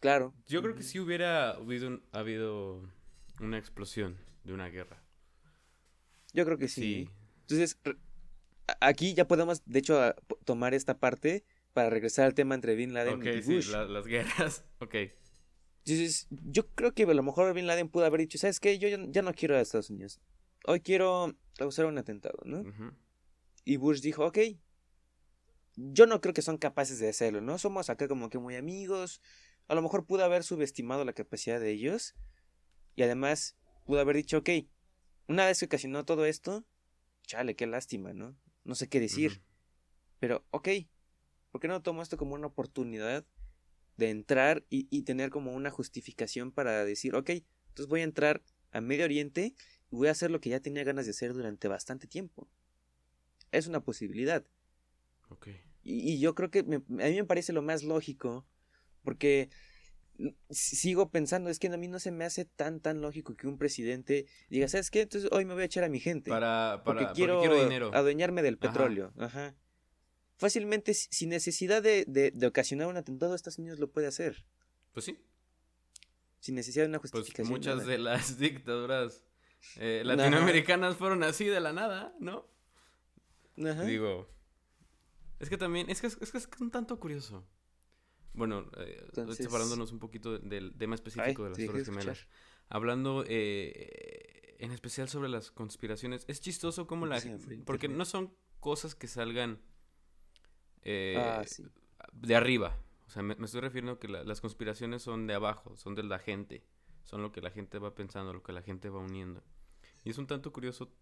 [0.00, 0.34] Claro.
[0.46, 2.82] Yo creo que sí hubiera habido, habido
[3.40, 5.02] una explosión de una guerra.
[6.32, 6.80] Yo creo que sí.
[6.80, 7.10] sí.
[7.42, 7.78] Entonces,
[8.80, 13.22] aquí ya podemos, de hecho, tomar esta parte para regresar al tema entre Bin Laden
[13.22, 13.66] y Bush.
[13.66, 14.94] Sí, las guerras, ok.
[15.84, 18.78] Entonces, yo creo que a lo mejor Bin Laden pudo haber dicho, ¿sabes qué?
[18.78, 20.20] Yo ya no quiero a Estados Unidos.
[20.64, 22.64] Hoy quiero causar un atentado, ¿no?
[23.64, 24.38] Y Bush dijo, ok,
[25.74, 27.58] yo no creo que son capaces de hacerlo, ¿no?
[27.58, 29.20] Somos acá como que muy amigos.
[29.66, 32.14] A lo mejor pudo haber subestimado la capacidad de ellos.
[32.94, 34.50] Y además pudo haber dicho, ok,
[35.26, 36.64] una vez que ocasionó todo esto,
[37.26, 38.36] chale, qué lástima, ¿no?
[38.64, 39.42] no sé qué decir.
[40.18, 40.68] Pero, ok,
[41.52, 43.24] ¿por qué no tomo esto como una oportunidad
[43.96, 48.80] de entrar y, tener como una justificación para decir, ok, entonces voy a entrar a
[48.80, 49.54] Medio Oriente
[49.90, 52.48] y voy a hacer lo que ya tenía ganas de hacer durante bastante tiempo?
[53.52, 54.44] Es una posibilidad.
[55.82, 58.46] Y, yo creo que a mí me parece lo más lógico,
[59.02, 59.50] porque
[60.50, 63.58] sigo pensando, es que a mí no se me hace tan, tan lógico que un
[63.58, 65.02] presidente diga, ¿sabes qué?
[65.02, 66.30] Entonces hoy me voy a echar a mi gente.
[66.30, 67.90] Para, porque, quiero dinero.
[67.92, 69.12] adueñarme del petróleo.
[69.18, 69.54] Ajá.
[70.36, 74.44] Fácilmente, sin necesidad de, de, ocasionar un atentado, Estados Unidos lo puede hacer.
[74.92, 75.18] Pues sí.
[76.40, 77.48] Sin necesidad de una pues justificación.
[77.48, 79.24] muchas de las dictaduras
[79.76, 82.48] eh, latinoamericanas fueron así de la nada, ¿no?
[83.64, 83.84] Ajá.
[83.84, 84.28] Digo,
[85.38, 87.46] es que también, es que es, es, un tanto curioso.
[88.34, 92.26] Bueno, eh, separándonos un poquito del tema específico de las Torres Gemelas.
[92.68, 97.20] Hablando eh, en especial sobre las conspiraciones, es chistoso como la...
[97.66, 99.60] porque no son cosas que salgan
[100.82, 101.44] eh, ah,
[102.12, 102.76] de arriba.
[103.06, 106.64] O sea, me, estoy refiriendo que las conspiraciones son de abajo, son de la gente.
[107.04, 109.42] Son lo que la gente va pensando, lo que la gente va uniendo.
[110.04, 110.92] Y es un tanto curioso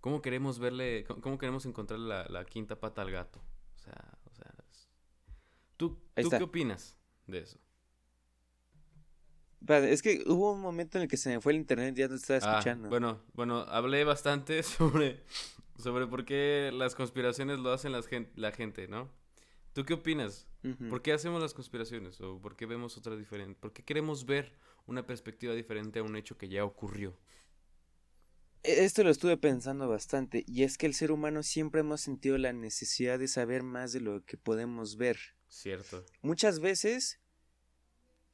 [0.00, 3.40] cómo queremos verle, cómo, queremos encontrar la, quinta pata al gato.
[3.76, 4.52] O sea, o sea
[5.76, 7.58] ¿tú, ¿tú qué opinas de eso?
[9.66, 12.08] Es que hubo un momento en el que se me fue el internet y ya
[12.08, 12.88] te estaba ah, escuchando.
[12.90, 15.22] bueno, bueno, hablé bastante sobre,
[15.78, 19.10] sobre por qué las conspiraciones lo hacen las la gente, ¿no?
[19.72, 20.46] ¿Tú qué opinas?
[20.88, 22.20] ¿Por qué hacemos las conspiraciones?
[22.20, 23.58] ¿O por qué vemos otra diferente?
[23.60, 24.52] ¿Por qué queremos ver
[24.86, 27.18] una perspectiva diferente a un hecho que ya ocurrió?
[28.62, 32.38] E, esto lo estuve pensando bastante, y es que el ser humano siempre hemos sentido
[32.38, 35.18] la necesidad de saber más de lo que podemos ver.
[35.48, 36.06] Cierto.
[36.22, 37.20] Muchas veces,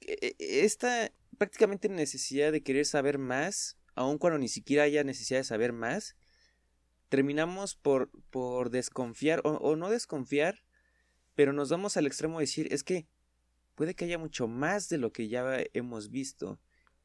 [0.00, 5.40] e, e, esta prácticamente necesidad de querer saber más, aun cuando ni siquiera haya necesidad
[5.40, 6.16] de saber más,
[7.10, 10.62] terminamos por, por desconfiar, o, no desconfiar,
[11.34, 13.06] pero nos vamos al extremo de decir, es que
[13.74, 15.44] puede que haya mucho más de lo que ya
[15.74, 16.58] hemos visto.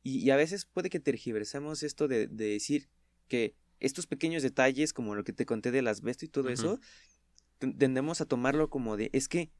[0.03, 2.87] Y, a veces puede que tergiversemos esto de, de decir,
[3.27, 6.79] que estos pequeños detalles, como lo que te conté del asbesto y todo eso,
[7.57, 9.51] tendemos a tomarlo como de, es que,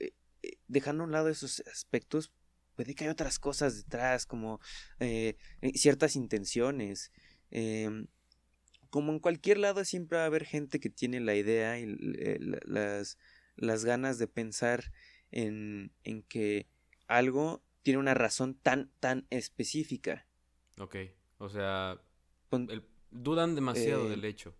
[0.00, 2.32] eh, eh, dejando a un lado esos aspectos,
[2.74, 4.60] puede que hay otras cosas detrás, como
[5.00, 5.36] eh,
[5.74, 7.12] ciertas intenciones.
[7.50, 8.06] Em,
[8.94, 11.96] como en cualquier lado siempre va a haber gente que tiene la idea y
[12.64, 13.18] las,
[13.56, 14.92] las ganas de pensar
[15.32, 16.68] en, en que
[17.08, 20.28] algo tiene una razón tan, tan específica.
[20.78, 20.94] Ok,
[21.38, 22.00] o sea,
[23.10, 24.54] dudan demasiado del eh, hecho.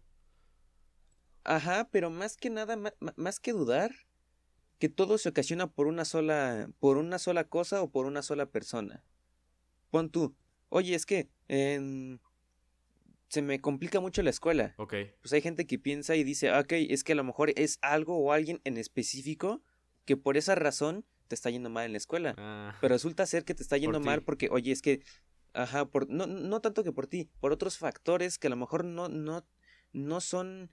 [1.45, 2.77] Ajá, pero más que nada,
[3.15, 3.93] más que dudar,
[4.81, 8.47] que todo se ocasiona por una sola, por una sola cosa o por una sola
[8.47, 9.05] persona.
[9.93, 10.35] Pon tú,
[10.71, 11.31] oye, es que
[13.35, 14.75] se me complica mucho la escuela.
[14.79, 14.95] Ok.
[15.21, 18.17] Pues hay gente que piensa y dice, ok, es que a lo mejor es algo
[18.17, 19.63] o alguien en específico
[20.05, 22.35] que por esa razón te está yendo mal en la escuela.
[22.39, 22.77] Ah.
[22.81, 25.03] Pero resulta ser que te está yendo mal porque, oye, es que
[25.55, 28.85] Ajá, por, no, no tanto que por ti, por otros factores que a lo mejor
[28.85, 29.47] no, no,
[29.93, 30.69] no son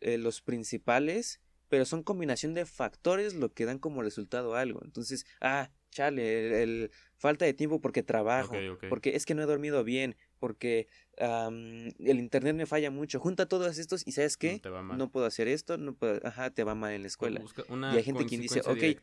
[0.00, 4.80] eh, los principales, pero son combinación de factores lo que dan como resultado algo.
[4.84, 8.56] Entonces, ah, chale, el, falta de tiempo porque trabajo,
[8.88, 13.18] porque es que no he dormido bien, porque el internet me falla mucho.
[13.18, 14.60] Junta todos estos y ¿sabes qué?
[14.94, 17.40] No, puedo hacer esto, no puedo, ajá, te va mal en la escuela.
[17.40, 19.00] y hay gente que dice, ok.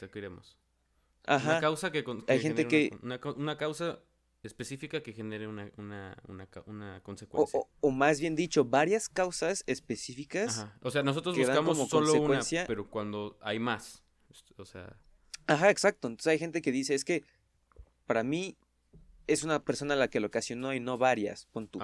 [1.25, 1.49] Ajá.
[1.53, 2.95] Una causa que, hay gente que...
[3.01, 4.03] una causa
[4.43, 7.59] específica que genere una, una, consecuencia.
[7.79, 10.67] O, más bien dicho, varias causas específicas.
[10.83, 14.03] O sea, nosotros buscamos solo una, pero cuando hay más.
[14.57, 14.95] O sea.
[15.47, 16.07] Ajá, exacto.
[16.07, 17.23] Entonces hay gente que dice, es que
[18.05, 18.59] para mí
[19.31, 21.79] es una persona la que lo ocasionó y no varias, pon tú.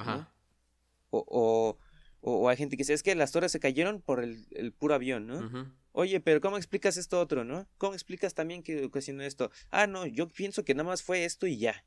[1.10, 1.78] O, o,
[2.22, 4.94] o, hay gente que dice, es que las torres se cayeron por el, el puro
[4.94, 5.74] avión, ¿no?
[5.94, 7.68] Oye, pero ¿cómo explicas esto otro, no?
[7.78, 9.52] ¿Cómo explicas también que ocasionó esto?
[9.72, 11.84] Ah, no, yo pienso que nada más fue esto y ya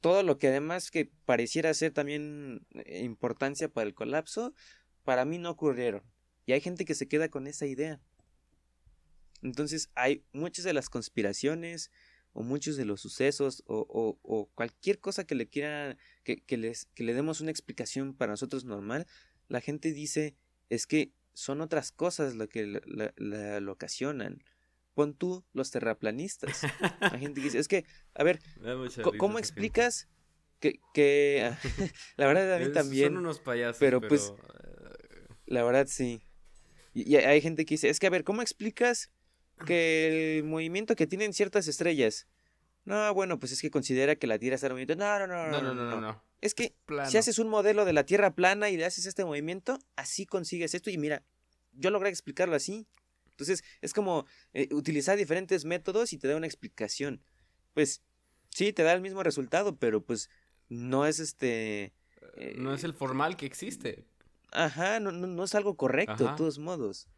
[0.00, 4.54] todo lo que además que pareciera ser también eh, importancia para el colapso,
[5.04, 6.02] para mí no ocurrieron.
[6.46, 8.00] Y hay gente que se queda con esa idea.
[9.42, 11.90] Entonces hay muchas de las conspiraciones
[12.32, 16.86] o muchos de los sucesos o, o, cualquier cosa que le quiera que, que, les,
[16.94, 19.06] que le demos una explicación para nosotros normal,
[19.48, 20.36] la gente dice
[20.68, 24.42] es que son otras cosas lo que lo ocasionan
[24.94, 26.62] pon tú los terraplanistas.
[27.00, 28.40] La gente dice, es que, a ver,
[29.18, 30.08] ¿cómo explicas
[30.58, 31.52] que, que
[32.16, 33.14] la verdad a mí también...
[33.14, 36.22] Son unos payasos, pero, pues, eh, la verdad sí.
[36.92, 39.10] Y, hay gente que dice, es que, a ver, ¿cómo explicas
[39.66, 42.26] que el movimiento que tienen ciertas estrellas?
[42.84, 44.96] No, bueno, pues es que considera que la Tierra está en movimiento.
[44.96, 46.24] No, no, no, no, no, no, no.
[46.40, 46.74] Es que
[47.08, 50.74] si haces un modelo de la Tierra plana y le haces este movimiento, así consigues
[50.74, 50.90] esto.
[50.90, 51.22] Y mira,
[51.72, 52.86] yo logré explicarlo así.
[53.30, 57.22] Entonces, es como eh, utilizar diferentes métodos y te da una explicación.
[57.74, 58.02] Pues,
[58.50, 60.30] sí, te da el mismo resultado, pero pues
[60.68, 61.92] no es este...
[62.36, 64.04] Eh, no es el formal que existe.
[64.52, 67.08] Ajá, no, no, es algo correcto, de todos modos.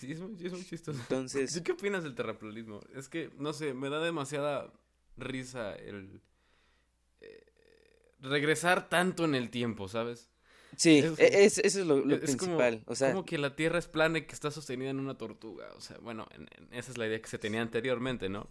[0.00, 0.98] Sí, es muy, es muy chistoso.
[0.98, 1.60] Entonces...
[1.64, 2.80] ¿Qué opinas del terraplanismo?
[2.94, 4.72] Es que, no sé, me da demasiada
[5.18, 6.22] risa el...
[7.20, 7.46] Eh,
[8.20, 10.30] regresar tanto en el tiempo, ¿sabes?
[10.76, 12.82] Sí, e, es, eso es lo, principal.
[12.86, 15.68] o sea, como que la Tierra es plana y que está sostenida en una tortuga.
[15.76, 16.26] O sea, bueno,
[16.70, 18.48] esa es la idea que se tenía anteriormente, ¿no?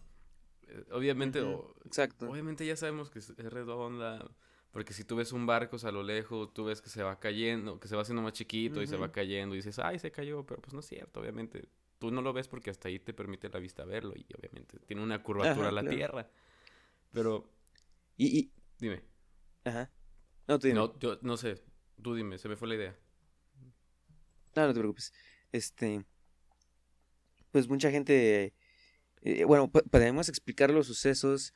[0.68, 1.40] Eh, obviamente,
[1.86, 2.30] Exacto.
[2.30, 4.30] obviamente ya sabemos que es redonda.
[4.72, 7.80] Porque si tú ves un barco a lo lejos, tú ves que se va cayendo,
[7.80, 10.46] que se va haciendo más chiquito y se va cayendo y dices, ay, se cayó,
[10.46, 11.68] pero pues no es cierto, obviamente.
[11.98, 15.02] Tú no lo ves porque hasta ahí te permite la vista verlo y obviamente tiene
[15.02, 16.30] una curvatura la Tierra.
[17.12, 17.50] Pero...
[18.16, 19.04] Y, Dime.
[19.66, 19.92] Ajá.
[20.48, 20.80] No, tú dime.
[20.80, 21.62] No, yo no sé,
[22.02, 23.00] tú dime, se me fue la idea.
[24.56, 25.14] No, no te preocupes.
[25.52, 26.06] Este...
[27.52, 28.54] Pues mucha gente...
[29.22, 31.54] Eh, bueno, podemos explicar los sucesos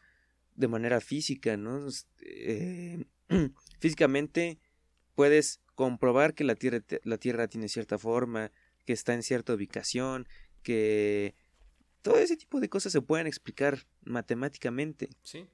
[0.55, 1.87] de manera física, ¿no?
[2.21, 3.05] Eh,
[3.79, 4.59] físicamente
[5.15, 8.51] puedes comprobar que la tierra, la tierra tiene cierta forma,
[8.85, 10.27] que está en cierta ubicación,
[10.61, 11.35] que
[12.01, 15.09] todo ese tipo de cosas se pueden explicar matemáticamente.
[15.23, 15.47] Sí.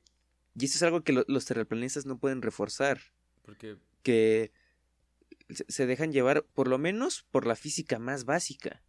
[0.56, 3.00] Y eso es algo que los terraplanistas no pueden reforzar.
[3.44, 3.78] Porque...
[4.04, 4.52] Que
[5.50, 8.84] se dejan llevar, por lo menos, por la física más básica.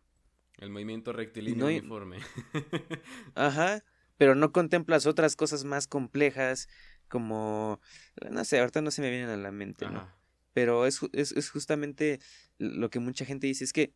[0.59, 2.19] El movimiento rectilíneo uniforme.
[3.35, 3.83] Ajá
[4.21, 6.69] pero no contemplas otras cosas más complejas
[7.09, 7.81] como,
[8.31, 10.13] no sé, ahorita no se me vienen a la mente, ¿no?
[10.53, 12.21] Pero es, es, justamente
[12.59, 13.95] lo que mucha gente dice, es que,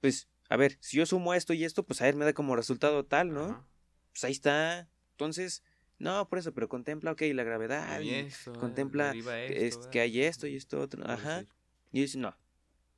[0.00, 2.54] pues, a ver, si yo sumo esto y esto, pues a ver, me da como
[2.54, 3.66] resultado tal, ¿no?
[4.12, 4.88] Pues ahí está.
[5.10, 5.64] Entonces,
[5.98, 8.28] no, por eso, pero contempla, ok, la gravedad, y
[8.60, 9.12] contempla
[9.48, 11.46] es, que hay esto y esto otro, ajá.
[11.90, 12.38] Y dice, no,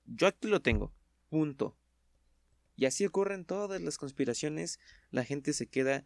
[0.05, 0.93] yo aquí lo tengo,
[1.31, 1.75] punto.
[2.77, 4.79] Y así ocurren todas las conspiraciones,
[5.11, 6.05] la gente se queda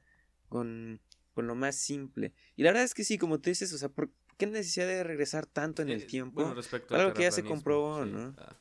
[0.50, 1.00] con,
[1.32, 2.34] con lo más simple.
[2.56, 5.02] Y la verdad es que sí, como tú dices, o sea, ¿por qué necesidad de
[5.02, 6.42] regresar tanto en el eh, tiempo?
[6.42, 8.34] Bueno, respecto Algo que ya se comprobó, ¿no?
[8.36, 8.56] Ah,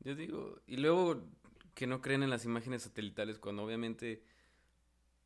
[0.00, 1.28] yo digo, y luego
[1.74, 4.22] que no creen en las imágenes satelitales cuando obviamente,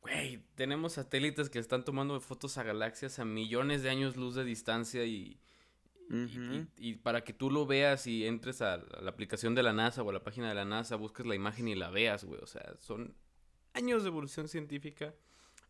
[0.01, 4.43] güey, tenemos satélites que están tomando fotos a galaxias a millones de años luz de
[4.43, 5.39] distancia y,
[6.77, 10.09] y, para que tú lo veas y entres a la aplicación de la NASA o
[10.09, 12.75] a la página de la NASA, busques la imagen y la veas, güey, o sea,
[12.79, 13.15] son
[13.73, 15.13] años de evolución científica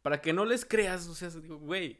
[0.02, 2.00] para que no les creas, o sea, digo, güey,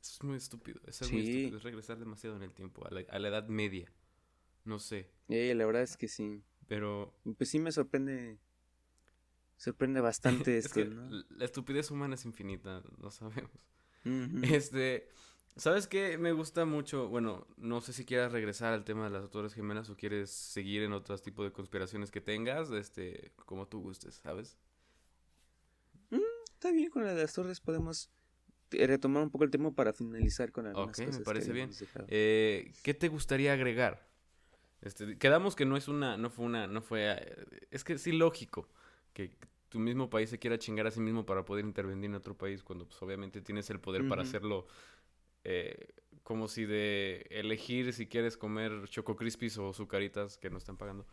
[0.00, 3.48] es muy estúpido, es muy estúpido, es regresar demasiado en el tiempo, a la, edad
[3.48, 3.92] media,
[4.64, 5.10] no sé.
[5.28, 6.42] Eh, la verdad es que sí.
[6.66, 7.14] Pero...
[7.36, 8.38] Pues sí me sorprende,
[9.56, 11.24] sorprende bastante esto, ¿no?
[11.30, 13.52] La estupidez humana es infinita, lo sabemos.
[14.42, 15.08] Este...
[15.54, 16.16] ¿Sabes qué?
[16.16, 19.90] Me gusta mucho, bueno, no sé si quieras regresar al tema de las autores gemelas
[19.90, 24.56] o quieres seguir en otros tipos de conspiraciones que tengas, este, como tú gustes, ¿sabes?
[26.62, 28.08] Está bien con la de las torres, podemos
[28.70, 31.70] eh, retomar un poco el tema para finalizar con algunas Ok, me parece bien.
[32.06, 34.08] Eh, ¿Qué te gustaría agregar?
[34.80, 38.12] Este, quedamos que no es una, no fue una, no fue, eh, es que sí
[38.12, 38.68] lógico
[39.12, 39.36] que
[39.70, 42.62] tu mismo país se quiera chingar a sí mismo para poder intervenir en otro país
[42.62, 44.68] cuando pues obviamente tienes el poder para hacerlo
[46.22, 51.06] como si de elegir si quieres comer Choco Crispies o Zucaritas que no están pagando.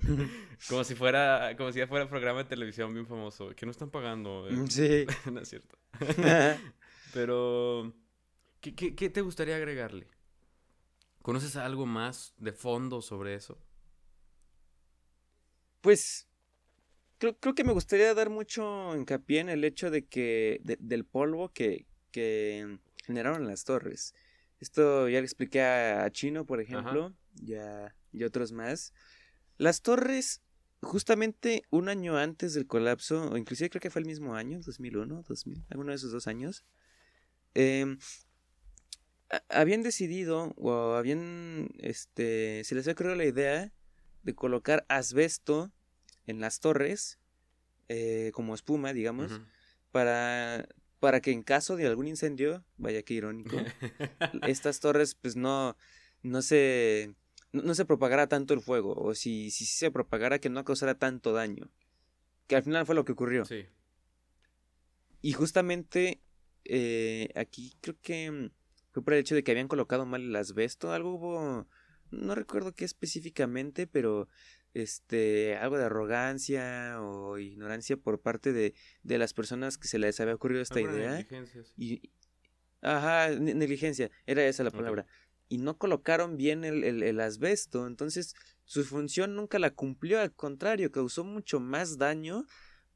[0.68, 3.90] como si fuera, como si ya fuera programa de televisión bien famoso, que no están
[3.90, 4.48] pagando.
[4.48, 4.56] Eh.
[4.68, 5.06] Sí.
[5.30, 5.76] no es cierto.
[7.14, 7.94] Pero,
[8.60, 10.08] ¿qué, ¿qué, te gustaría agregarle?
[11.22, 13.58] ¿Conoces algo más de fondo sobre eso?
[15.80, 16.28] Pues,
[17.18, 21.52] creo, creo que me gustaría dar mucho hincapié en el hecho de que, del polvo
[21.52, 24.14] que, que generaron las torres.
[24.60, 28.92] Esto ya le expliqué a, Chino, por ejemplo, ya, y otros más.
[29.58, 30.42] Las torres,
[30.82, 35.22] justamente un año antes del colapso, o inclusive creo que fue el mismo año, 2001,
[35.26, 36.64] 2000, alguno de esos dos años,
[37.54, 37.98] em,
[39.48, 43.72] habían decidido, o habían, este, se les había ocurrido la idea
[44.22, 45.72] de colocar asbesto
[46.26, 47.18] en las torres,
[47.88, 49.40] eh, como espuma, digamos,
[49.90, 50.68] para,
[51.00, 53.56] para que en caso de algún incendio, vaya que irónico,
[54.46, 55.76] estas torres pues no,
[56.22, 57.14] no se
[57.62, 61.32] no, se propagara tanto el fuego, o si, si se propagara que no causara tanto
[61.32, 61.70] daño.
[62.46, 63.44] Que al final fue lo que ocurrió.
[63.44, 63.66] Sí.
[65.22, 66.20] Y justamente
[66.64, 68.50] eh, aquí creo que mm,
[68.92, 70.92] fue por el hecho de que habían colocado mal el asbesto.
[70.92, 71.68] Algo hubo.
[72.10, 74.28] No recuerdo qué específicamente, pero
[74.74, 80.20] este algo de arrogancia o ignorancia por parte de, de las personas que se les
[80.20, 81.12] había ocurrido esta idea.
[81.12, 81.62] Negligencia.
[81.76, 82.10] Y,
[82.80, 85.06] ajá, negligencia, era esa la palabra
[85.48, 87.86] y no colocaron bien el, el, asbesto.
[87.86, 88.34] Entonces
[88.64, 92.46] su función nunca la cumplió, al contrario, causó mucho más daño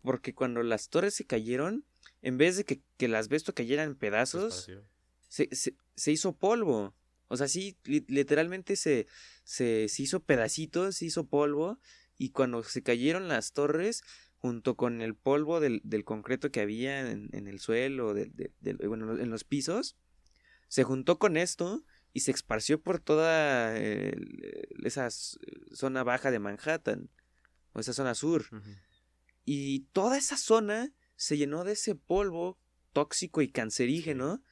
[0.03, 1.85] porque cuando las torres se cayeron,
[2.23, 4.69] en vez de que, que el asbesto cayera en pedazos,
[5.29, 6.95] se, se, se, hizo polvo.
[7.29, 9.07] O sea, sí, literalmente se,
[9.45, 11.79] se, se hizo pedacitos, se hizo polvo
[12.19, 14.03] y cuando se cayeron las torres,
[14.41, 18.15] junto con el polvo del, concreto que había en, el suelo,
[18.87, 19.97] bueno, en los pisos,
[20.69, 27.09] se juntó con esto y se esparció por toda esa zona baja de Manhattan,
[27.73, 28.45] o esa zona sur.
[29.45, 32.59] Y toda esa zona se llenó de ese polvo
[32.93, 34.43] tóxico y cancerígeno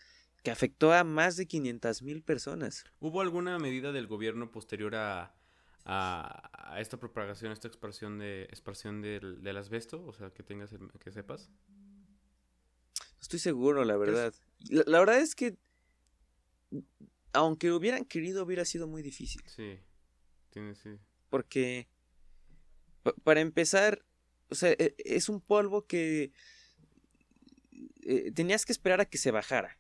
[0.43, 2.85] que afectó a más de 500 mil personas.
[3.01, 5.35] ¿Hubo alguna medida del gobierno posterior a,
[5.85, 10.05] a, esta propagación, a esta expansión de expansión del, del, asbesto?
[10.05, 11.51] O sea, que tengas, que sepas.
[13.21, 14.33] Estoy seguro, la verdad.
[14.69, 15.57] La, verdad es que,
[17.39, 19.43] aunque hubieran querido, hubiera sido muy difícil.
[19.47, 19.79] Sí,
[20.51, 20.99] tiene, sí.
[21.31, 21.89] Porque,
[23.23, 24.05] para empezar,
[24.51, 26.33] o sea, e, es un polvo que
[28.03, 29.79] eh, tenías que esperar a que se bajara.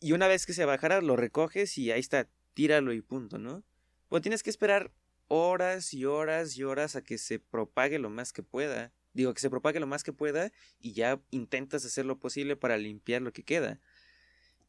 [0.00, 3.62] Y una vez que se bajara, lo recoges y ahí está, tíralo y punto, ¿no?
[4.08, 4.92] Pues tienes que esperar
[5.28, 8.92] horas y horas y horas a que se propague lo más que pueda.
[9.14, 10.50] Digo, que se propague lo más que pueda
[10.80, 13.80] y ya intentas hacer lo posible para limpiar lo que queda.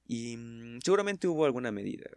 [0.05, 2.09] Y mm, seguramente hubo alguna medida,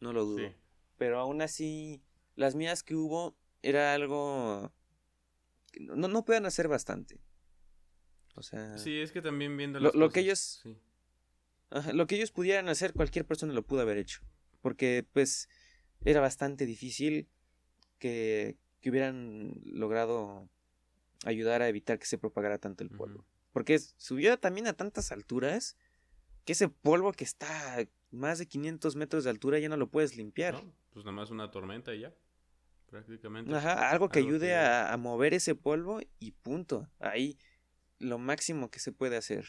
[0.00, 0.52] no lo dudo.
[0.96, 2.02] Pero aún así,
[2.36, 4.72] las mías que hubo era algo...
[5.80, 7.20] No, no pueden hacer bastante.
[8.36, 8.78] O sea...
[8.78, 10.62] Sí, es que también viendo lo, que ellos...
[11.92, 14.20] lo que ellos pudieran hacer, cualquier persona lo pudo haber hecho.
[14.60, 15.48] Porque, pues,
[16.04, 17.28] era bastante difícil
[17.98, 20.48] que, que hubieran logrado
[21.24, 23.26] ayudar a evitar que se propagara tanto el polvo.
[23.52, 25.76] Porque subió también a tantas alturas
[26.44, 29.88] que ese polvo que está a más de 500 metros de altura ya no lo
[29.88, 30.62] puedes limpiar.
[30.90, 32.14] pues nada más una tormenta y ya.
[32.86, 33.52] Prácticamente.
[33.52, 36.88] Ajá, algo que ayude A, a, mover ese polvo y punto.
[37.00, 37.38] Ahí
[37.98, 39.46] lo máximo que se puede hacer.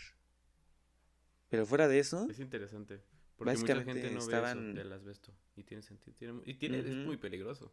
[1.49, 2.27] Pero fuera de eso.
[2.29, 3.03] Es interesante.
[3.35, 4.57] Porque mucha gente no estaban...
[4.57, 5.33] ve eso del asbesto.
[5.55, 6.41] Y tiene sentido.
[6.45, 7.71] y tiene, es muy peligroso.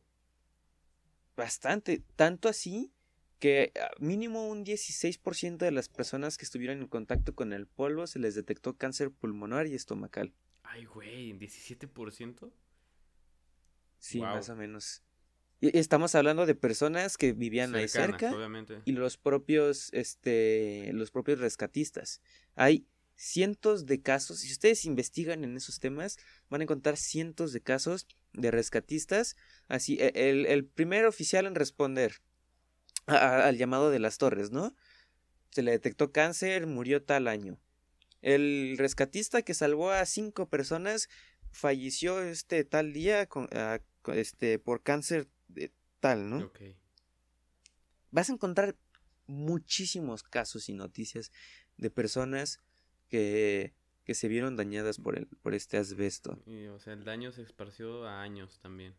[1.37, 2.03] Bastante.
[2.17, 2.93] Tanto así
[3.43, 8.07] que ah, mínimo un 16% de las personas que estuvieron en contacto con el polvo
[8.07, 10.33] se les detectó cáncer pulmonar y estomacal.
[10.63, 12.53] Ay, güey, ¿17%?
[13.99, 15.03] Sí, más o menos.
[15.61, 18.33] Estamos hablando de personas que vivían ahí cerca
[18.85, 22.21] y los propios, este, los propios rescatistas.
[22.55, 22.87] Hay
[23.17, 26.17] cientos de casos, si ustedes investigan en esos temas,
[26.49, 29.35] van a encontrar cientos de casos de rescatistas.
[29.67, 30.13] Así, e,
[30.49, 32.23] el, primer oficial en responder
[33.07, 34.75] al llamado de las torres, ¿no?
[35.51, 37.59] Se le detectó cáncer, murió tal año.
[38.21, 41.09] El rescatista que salvó a cinco personas
[41.51, 43.49] falleció este tal día con,
[44.15, 45.29] este, por cáncer
[46.01, 46.51] tal, ¿no?
[48.11, 48.77] Vas a encontrar
[49.27, 51.33] muchísimos casos y noticias
[51.77, 52.61] de personas
[53.09, 53.75] que,
[54.05, 56.39] que se vieron dañadas por, el, por este asbesto.
[56.47, 58.95] Y, o sea, el daño se esparció a años también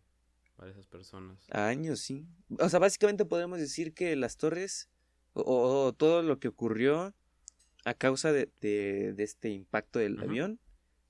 [0.64, 1.46] para esas personas.
[1.52, 2.26] Años, sí.
[2.58, 4.90] O sea, básicamente podemos decir que las torres
[5.34, 7.14] o, todo lo que ocurrió
[7.84, 10.62] a causa de, de, este impacto del avión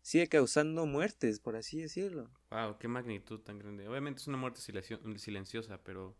[0.01, 2.31] sigue causando muertes, por así decirlo.
[2.49, 3.87] Wow, qué magnitud tan grande.
[3.87, 6.17] Obviamente es una muerte silenciosa, pero...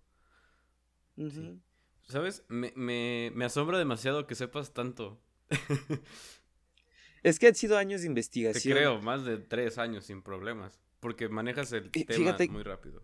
[2.08, 2.44] ¿Sabes?
[2.50, 5.20] Me, me, me asombra demasiado que sepas tanto.
[7.24, 8.76] es que han sido años de investigación.
[8.76, 10.84] Te creo, más de tres años sin problemas.
[11.00, 13.04] Porque manejas el tema muy rápido.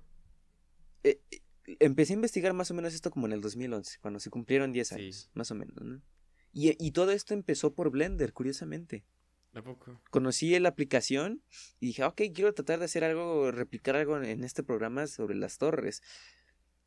[1.03, 1.19] Eh,
[1.79, 4.91] empecé a investigar más o menos esto como en el 2011, cuando se cumplieron 10
[4.93, 6.01] años, más o menos, ¿no?
[6.51, 9.05] Y, y todo esto empezó por Blender, curiosamente.
[10.11, 11.43] Conocí la aplicación
[11.79, 15.57] y dije, ok, quiero tratar de hacer algo, replicar algo en este programa sobre las
[15.57, 16.01] torres.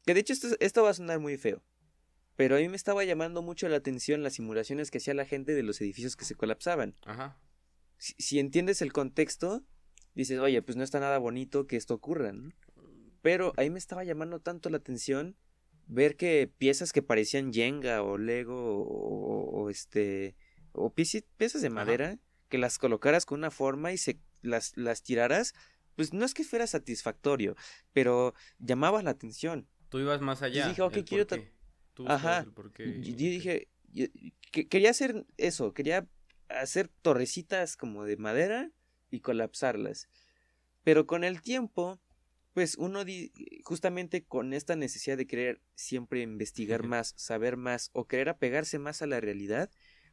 [0.05, 1.63] Que de hecho esto, esto va a sonar muy feo.
[2.37, 5.55] Pero a mí me estaba llamando mucho la atención las simulaciones que hacía la gente
[5.55, 6.95] de los edificios que se colapsaban.
[7.05, 7.39] Ajá.
[7.99, 9.65] Si, entiendes el contexto,
[10.15, 12.33] dices, oye, pues no está nada bonito que esto ocurra.
[13.23, 15.37] Pero ahí me estaba llamando tanto la atención
[15.87, 20.37] ver que piezas que parecían Jenga o Lego o, este
[20.73, 22.18] o piezas de madera
[22.49, 25.55] que las colocaras con una forma y se las, las tiraras,
[25.97, 27.57] pues no es que fuera satisfactorio,
[27.93, 29.68] pero llamaba la atención.
[29.89, 30.66] Tú ibas más allá.
[30.66, 31.27] Y dije, ok, quiero...
[32.07, 32.47] Ajá.
[32.79, 33.68] Y dije,
[34.51, 36.09] quería hacer eso, quería
[36.49, 38.70] hacer torrecitas como de madera
[39.11, 40.09] y colapsarlas.
[40.85, 42.01] Pero con el tiempo,
[42.53, 43.05] pues uno
[43.64, 49.03] justamente con esta necesidad de querer siempre investigar más, saber más o querer apegarse más
[49.03, 49.70] a la realidad,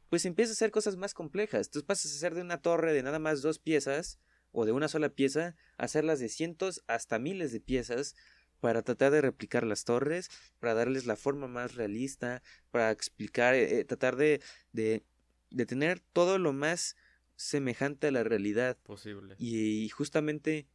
[0.09, 1.67] pues empieza a hacer cosas más complejas.
[1.67, 4.19] Entonces pasas a hacer de una torre de nada más dos piezas
[4.51, 8.15] o de una sola pieza, hacerlas de cientos hasta miles de piezas
[8.59, 10.29] para tratar de replicar las torres,
[10.59, 14.41] para darles la forma más realista, para explicar, eh, eh, tratar de,
[14.73, 15.03] de,
[15.49, 16.95] de, tener todo lo más
[17.35, 19.35] semejante a la realidad posible.
[19.37, 20.67] Y, justamente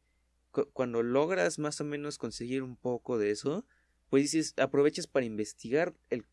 [0.73, 3.65] cuando logras más o menos conseguir un poco de eso,
[4.09, 6.25] pues dices, aproveches para investigar el,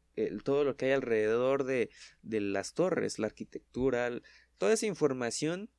[0.42, 1.90] todo lo que hay alrededor de,
[2.22, 4.10] de las torres, la arquitectura,
[4.58, 5.70] toda esa información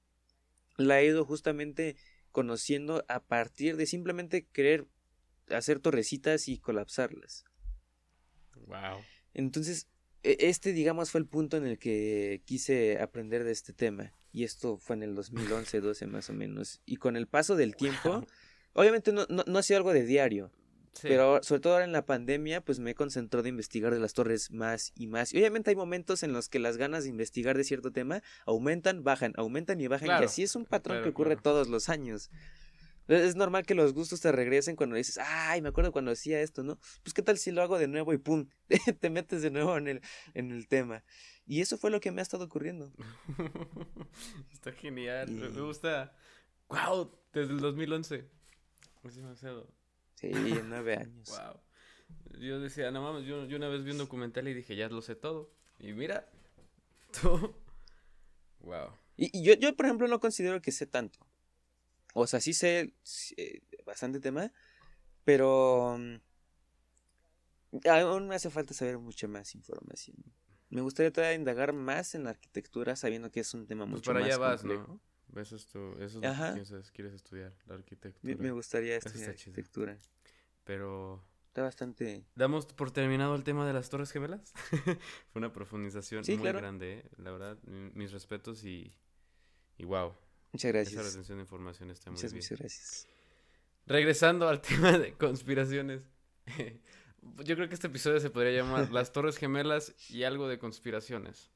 [0.77, 1.95] la he ido justamente
[2.31, 4.87] conociendo a partir de simplemente querer
[5.49, 7.45] hacer torrecitas y colapsarlas.
[8.55, 9.01] Wow.
[9.33, 9.87] Entonces,
[10.23, 14.13] e, este, digamos, fue el punto en el que quise aprender de este tema.
[14.33, 16.81] Y esto fue en el 2011, 12 más o menos.
[16.87, 18.25] Y con el paso del tiempo,
[18.73, 20.51] obviamente no, no, ha sido algo de diario.
[21.01, 24.13] Pero sobre todo ahora en la pandemia, pues me he concentrado de investigar de las
[24.13, 25.33] torres más y más.
[25.33, 29.03] Y obviamente hay momentos en los que las ganas de investigar de cierto tema aumentan,
[29.03, 30.09] bajan, aumentan y bajan.
[30.09, 32.29] y así es un patrón que ocurre todos los años.
[33.07, 36.63] Es normal que los gustos te regresen cuando dices, ay, me acuerdo cuando hacía esto,
[36.63, 36.79] ¿no?
[37.03, 38.47] Pues qué tal si lo hago de nuevo y pum,
[38.99, 40.01] te metes de nuevo en el,
[40.33, 41.03] en el tema.
[41.45, 42.93] Y eso fue lo que me ha estado ocurriendo.
[44.53, 46.15] Está genial, me gusta.
[46.69, 47.11] ¡Wow!
[47.33, 48.25] Desde el 2011.
[49.03, 49.67] Es demasiado.
[50.15, 50.31] Sí,
[50.63, 51.29] nueve años.
[51.29, 52.39] ¡Wow!
[52.39, 55.01] Yo decía, no mames, yo, yo una vez vi un documental y dije, ya lo
[55.01, 55.51] sé todo.
[55.79, 56.29] Y mira,
[57.21, 57.53] tú.
[58.61, 58.91] ¡Wow!
[59.17, 61.19] Y, y yo, yo, por ejemplo, no considero que sé tanto.
[62.13, 62.93] O sea, sí sé
[63.37, 64.51] eh, bastante tema,
[65.23, 70.17] pero mm, aún me hace falta saber mucha más información.
[70.69, 74.13] Me gustaría todavía indagar más en la arquitectura, sabiendo que es un tema pues mucho
[74.13, 74.99] para allá vas, ¿no?
[75.35, 76.13] Eso es, eso es
[76.71, 78.35] lo que quieres estudiar, la arquitectura.
[78.37, 79.99] Me, gustaría estudiar arquitectura.
[80.63, 81.23] Pero...
[81.47, 82.25] Está bastante...
[82.35, 84.53] ¿Damos por terminado el tema de las Torres Gemelas?
[85.31, 87.09] Fue una profundización muy grande, ¿eh?
[87.17, 88.95] La verdad, mis respetos y...
[89.77, 90.13] Y wow,
[90.53, 90.93] Muchas gracias.
[90.93, 92.43] Esa retención de información está muy muchas, bien.
[92.43, 93.07] Muchas gracias.
[93.87, 96.07] Regresando al tema de conspiraciones.
[97.43, 101.51] Yo creo que este episodio se podría llamar Las Torres Gemelas y algo de conspiraciones.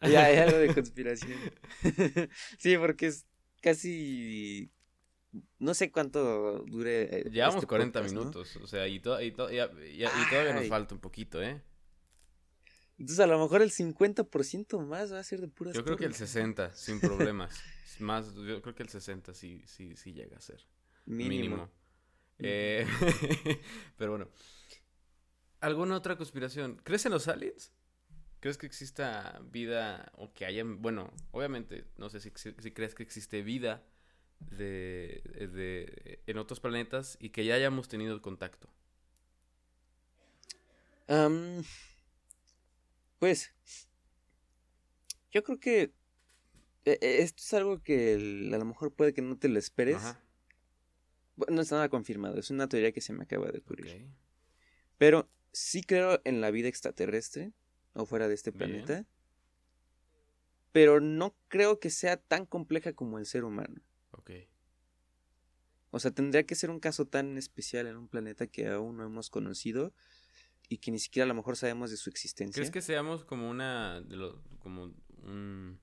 [0.00, 1.38] Ya, hay algo de conspiración.
[2.58, 3.26] sí, porque es
[3.60, 4.72] casi.
[5.58, 7.18] No sé cuánto dure.
[7.18, 9.68] Eh, Llevamos este 40 minutos, o sea, y, y, todavía
[10.54, 11.60] nos falta un poquito, ¿eh?
[13.00, 16.04] Entonces, a lo mejor el 50% más va a ser de puras Yo creo que
[16.04, 17.58] el 60, sin problemas.
[17.98, 20.66] Más, yo creo que el 60 sí, sí, sí llega a ser.
[21.06, 21.70] Mínimo.
[22.38, 22.86] Eh,
[23.96, 24.28] pero bueno.
[25.60, 26.78] ¿Alguna otra conspiración?
[26.84, 27.72] ¿Crees en los aliens?
[28.38, 33.02] ¿Crees que exista vida o que haya, bueno, obviamente, no sé si, si crees que
[33.02, 33.82] existe vida
[34.40, 35.22] de,
[35.54, 38.68] de, en otros planetas y que ya hayamos tenido contacto?
[43.20, 43.54] Pues,
[45.30, 45.92] yo creo que
[46.84, 48.14] e, e, esto es algo que
[48.52, 50.02] a lo mejor puede que no te lo esperes.
[51.36, 54.08] Bueno, no está nada confirmado, es una teoría que se me acaba de ocurrir.
[54.98, 57.52] Pero sí creo en la vida extraterrestre
[57.92, 59.06] o fuera de este planeta.
[60.72, 63.82] Pero no creo que sea tan compleja como el ser humano.
[64.12, 64.30] Ok.
[65.90, 69.04] O sea, tendría que ser un caso tan especial en un planeta que aún no
[69.04, 69.92] hemos conocido
[70.70, 72.54] y que ni siquiera a lo mejor sabemos de su existencia.
[72.54, 74.00] ¿Crees que seamos como una.
[74.00, 74.94] De lo, como
[75.24, 75.78] un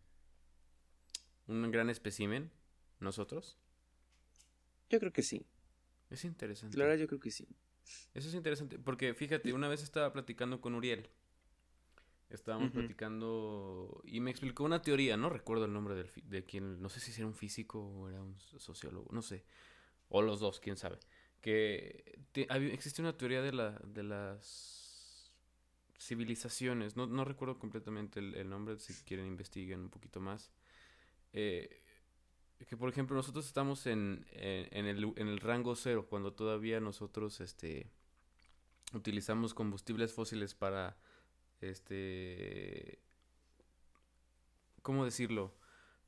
[1.47, 2.51] un gran espécimen
[2.99, 3.57] nosotros?
[4.89, 5.45] Yo creo que sí.
[6.09, 6.77] Es interesante.
[6.77, 7.47] La verdad yo creo que sí.
[8.13, 11.09] Eso es interesante, porque fíjate, una vez estaba platicando con Uriel.
[12.29, 16.89] Estábamos platicando y me explicó una teoría, no recuerdo el nombre del, de quien, no
[16.89, 19.45] sé si era un físico o era un sociólogo, no sé,
[20.09, 20.99] o los dos, quién sabe,
[21.41, 25.31] que existe una teoría de, la, de las
[25.99, 30.51] civilizaciones, no, no recuerdo completamente el, nombre, si quieren investiguen un poquito más,
[31.33, 31.81] eh,
[32.67, 37.39] que por ejemplo nosotros estamos en, en, el, en, el, rango cero, cuando todavía nosotros
[37.41, 37.91] este,
[38.93, 40.97] utilizamos combustibles fósiles para,
[41.61, 42.99] este,
[44.81, 45.55] ¿cómo decirlo?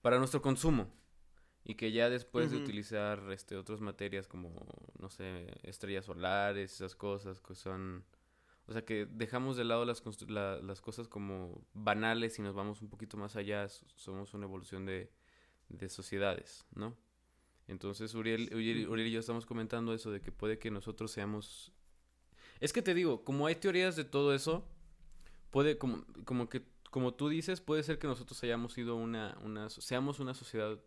[0.02, 0.99] Para nuestro consumo.
[1.64, 4.54] Y que ya después de utilizar este, otras materias como,
[4.98, 8.06] no sé, estrellas solares, esas cosas que son...
[8.66, 12.90] O sea, que dejamos de lado las, las cosas como banales y nos vamos un
[12.90, 13.68] poquito más allá.
[13.68, 15.12] Somos una evolución de,
[15.70, 16.96] de sociedades, ¿no?
[17.68, 21.72] Entonces Uriel, Uriel, y yo estamos comentando eso de que puede que nosotros seamos...
[22.60, 24.68] Es que te digo, como hay teorías de todo eso,
[25.52, 29.70] puede, como, como que, como tú dices, puede ser que nosotros hayamos sido una, una,
[29.70, 30.80] seamos una sociedad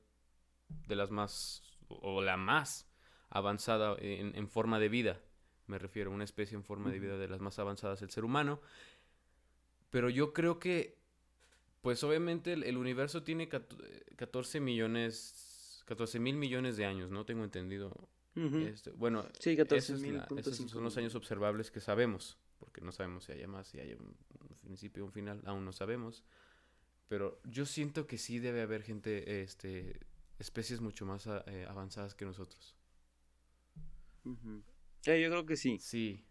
[0.87, 2.89] de las más, o la más
[3.31, 5.21] avanzada en, en forma de vida,
[5.67, 8.61] me refiero, una especie en forma de vida de las más avanzadas, el ser humano.
[9.91, 11.03] Pero yo creo que
[11.83, 17.27] pues obviamente el, universo tiene 14 millones, 14 mil millones de años, ¿no?
[17.27, 17.93] Tengo entendido.
[18.35, 20.23] Este, bueno, sí, 14 mil.
[20.39, 23.95] Esos son los años observables que sabemos, porque no sabemos si haya más, si hay
[23.95, 24.17] un,
[24.63, 26.23] principio o un final, aún no sabemos.
[27.09, 29.99] Pero yo siento que sí debe haber gente, este,
[30.43, 32.77] especies mucho más eh, avanzadas que nosotros.
[34.25, 34.35] yo
[35.05, 35.79] creo que sí.
[35.79, 36.25] Sí.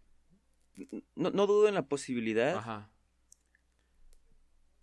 [1.16, 2.58] no, no dudo en la posibilidad.
[2.58, 2.92] Ajá.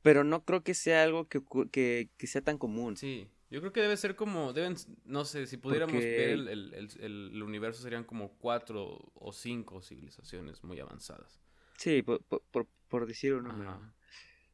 [0.02, 2.96] Pero no creo que sea algo que, que, que sea tan común.
[2.96, 3.28] Sí.
[3.50, 6.90] Yo creo que debe ser como, deben, no sé, si pudiéramos ver el, el, el,
[7.32, 11.40] el, universo serían como cuatro o cinco civilizaciones muy avanzadas.
[11.78, 13.40] Sí, por, por, por decir.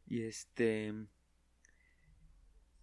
[0.07, 0.95] Y este...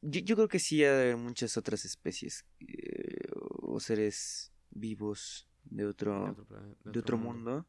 [0.01, 3.29] Yo, yo, creo que sí hay muchas otras especies eh,
[3.61, 6.35] o seres vivos de otro,
[6.83, 7.67] de otro, mundo.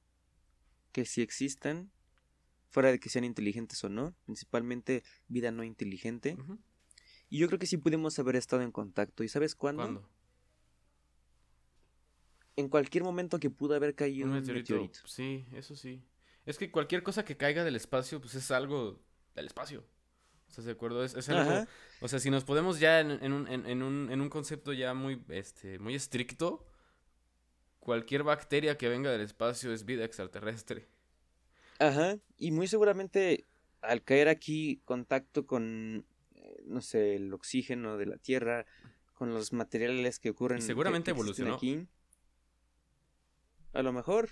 [0.93, 1.91] que sí existan,
[2.71, 6.37] fuera de que sean inteligentes o no, principalmente vida no inteligente.
[7.29, 9.25] Y yo creo que sí pudimos haber estado en contacto.
[9.25, 9.83] ¿Y sabes cuándo?
[9.83, 10.09] ¿Cuándo?
[12.57, 15.07] En cualquier momento que pudo haber caído un, meteorito.
[15.07, 16.03] Sí, eso sí.
[16.45, 19.03] Es que cualquier cosa que caiga del espacio, pues es algo
[19.35, 19.85] del espacio.
[20.53, 21.03] ¿Estás de acuerdo?
[21.03, 21.67] Es, algo.
[22.03, 25.25] O sea, si nos podemos ya en, un, en, un, en un concepto ya muy,
[25.31, 26.67] este, muy estricto,
[27.81, 30.91] cualquier bacteria que venga del espacio es vida extraterrestre.
[31.79, 32.19] Ajá.
[32.37, 33.47] Y muy seguramente
[33.81, 36.05] al caer aquí contacto con
[36.67, 38.67] no sé, el oxígeno de la Tierra,
[39.15, 40.61] con los materiales que ocurren.
[40.61, 41.55] seguramente evolucionó.
[41.55, 41.89] Aquí.
[43.73, 44.29] A lo mejor.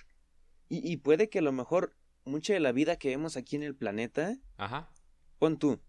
[0.69, 1.97] Y, puede que a lo mejor
[2.27, 4.37] mucha de la vida que vemos aquí en el planeta.
[4.59, 4.93] Ajá.
[5.39, 5.81] Pon tú.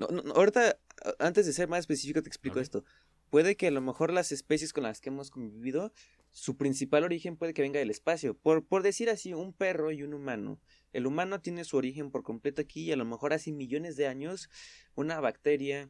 [0.00, 0.78] No, no, ahorita,
[1.18, 2.84] antes de ser más específico, te explico esto.
[3.30, 5.92] Puede que a lo mejor las especies con las que hemos convivido,
[6.32, 8.34] su principal origen puede que venga del espacio.
[8.36, 10.58] Por, por decir así, un perro y un humano
[10.92, 14.06] el humano tiene su origen por completo aquí y a lo mejor hace millones de
[14.06, 14.48] años
[14.94, 15.88] una bacteria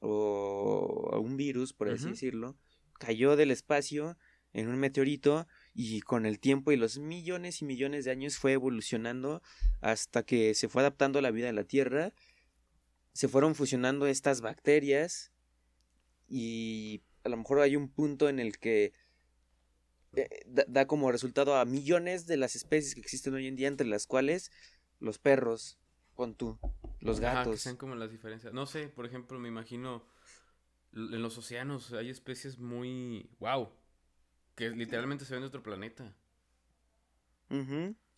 [0.00, 2.56] o un virus, por así decirlo,
[2.98, 4.18] cayó del espacio
[4.52, 8.52] en un meteorito y con el tiempo y los millones y millones de años fue
[8.52, 9.42] evolucionando
[9.80, 12.12] hasta que se fue adaptando a la vida de la Tierra,
[13.14, 15.32] se fueron fusionando estas bacterias
[16.28, 18.92] y a lo mejor hay un punto en el que
[20.16, 23.86] eh, da, como resultado a millones de las especies que existen hoy en día, entre
[23.86, 24.50] las cuales
[25.00, 25.78] los perros,
[26.14, 26.58] con tú,
[27.00, 27.54] los gatos.
[27.54, 28.52] que sean como las diferencias.
[28.52, 30.04] No sé, por ejemplo, me imagino
[30.92, 33.28] en los océanos hay especies muy.
[33.38, 33.70] ¡Wow!
[34.54, 36.16] Que literalmente se ven de otro planeta.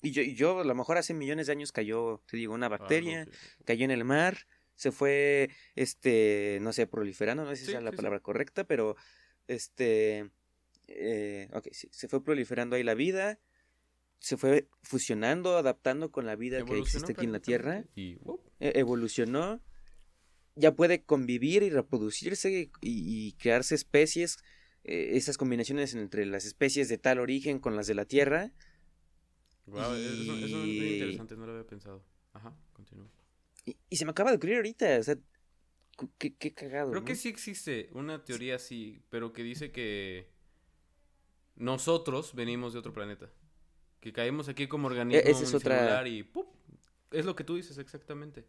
[0.03, 2.69] y, yo, y yo, a lo mejor hace millones de años cayó, te digo, una
[2.69, 3.27] bacteria,
[3.65, 4.47] cayó en el mar,
[4.77, 8.95] se fue, este, no sé, proliferando, no sé si es la palabra correcta, pero,
[9.49, 10.31] este,
[10.87, 13.41] eh, ok, sí, se fue proliferando ahí la vida,
[14.19, 18.19] se fue fusionando, adaptando con la vida que existe aquí en la Tierra, y,
[18.61, 19.63] e, evolucionó,
[20.55, 24.39] ya puede convivir y reproducirse y, crearse especies,
[24.85, 28.53] eh, esas combinaciones entre las especies de tal origen con las de la Tierra.
[29.67, 32.05] Wow, eso, es muy interesante, no lo había pensado.
[32.33, 33.11] Ajá, continúa.
[33.67, 35.17] Y, se me acaba de ocurrir ahorita, o sea,
[36.19, 36.93] qué, qué cagado.
[36.93, 40.31] Creo que sí existe una teoría así, pero que dice que
[41.57, 43.31] nosotros venimos de otro planeta.
[44.01, 46.07] Que caemos aquí como e-, organismo es otra...
[46.07, 46.47] y ¡pum!
[47.11, 48.47] Es lo que tú dices exactamente.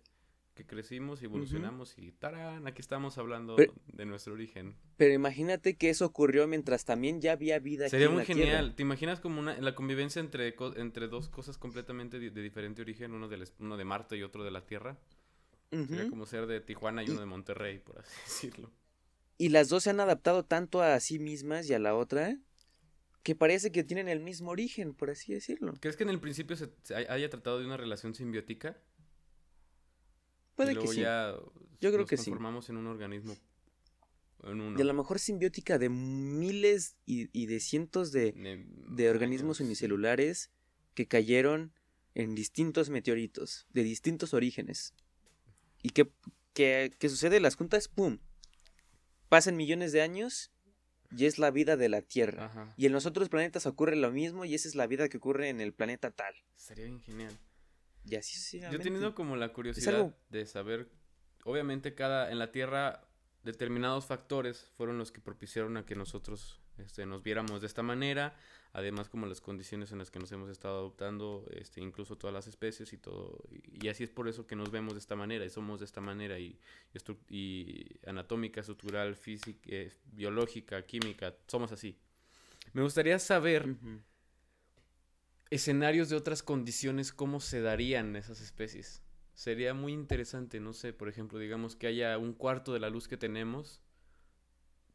[0.58, 2.66] Que crecimos y evolucionamos y ¡tarán!
[2.66, 4.76] Aquí estamos hablando de nuestro origen.
[4.98, 8.74] Pero imagínate que eso ocurrió mientras también ya había vida Sería muy genial.
[8.74, 13.14] ¿Te imaginas como una, la convivencia entre, entre dos cosas completamente de, diferente origen?
[13.14, 14.98] Uno de, uno de Marte y otro de la Tierra.
[15.70, 18.72] Sería como ser de Tijuana y uno de Monterrey, por así decirlo.
[19.38, 22.36] Y las dos se han adaptado tanto a sí mismas y a la otra
[23.22, 25.76] que parece que tienen el mismo origen, por así decirlo.
[25.80, 28.82] ¿Crees que en el principio se, haya tratado de una relación simbiótica?
[30.58, 31.02] Puede que sí.
[31.02, 31.34] Ya
[31.80, 32.26] Yo creo que sí.
[32.26, 33.38] Transformamos en un organismo.
[34.44, 38.34] En De a lo mejor simbiótica de miles y, de cientos de,
[38.90, 40.52] de, organismos unicelulares
[40.94, 41.74] que cayeron
[42.16, 44.94] en distintos meteoritos, de distintos orígenes.
[45.84, 46.12] Y que,
[46.54, 48.18] que, que sucede las juntas, ¡pum!
[49.30, 50.52] Pasan millones de años
[51.16, 52.74] y es la vida de la Tierra.
[52.78, 55.50] Y en los otros planetas ocurre lo mismo y esa es la vida que ocurre
[55.50, 56.34] en el planeta tal.
[56.56, 57.38] Sería bien genial.
[58.10, 60.90] Y así Yo he tenido como la curiosidad de saber,
[61.44, 63.04] obviamente cada en la Tierra
[63.44, 68.36] determinados factores fueron los que propiciaron a que nosotros este, nos viéramos de esta manera,
[68.74, 72.48] además como las condiciones en las que nos hemos estado adoptando, este, incluso todas las
[72.48, 75.50] especies y todo, y, así es por eso que nos vemos de esta manera y
[75.50, 76.60] somos de esta manera y,
[77.30, 81.98] y, anatómica, estructural, física, eh, biológica, química, somos así.
[82.74, 83.66] Me gustaría saber
[85.50, 89.04] escenarios de otras condiciones, cómo se darían esas especies.
[89.34, 93.08] Sería muy interesante, no sé, por ejemplo, digamos que haya un cuarto de la luz
[93.08, 93.82] que tenemos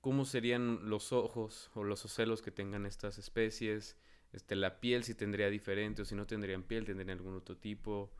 [0.03, 3.96] cómo serían los ojos o los ocelos que tengan estas especies,
[4.32, 8.12] este, la piel si tendría diferente o si no tendrían piel, tendrían algún otro tipo.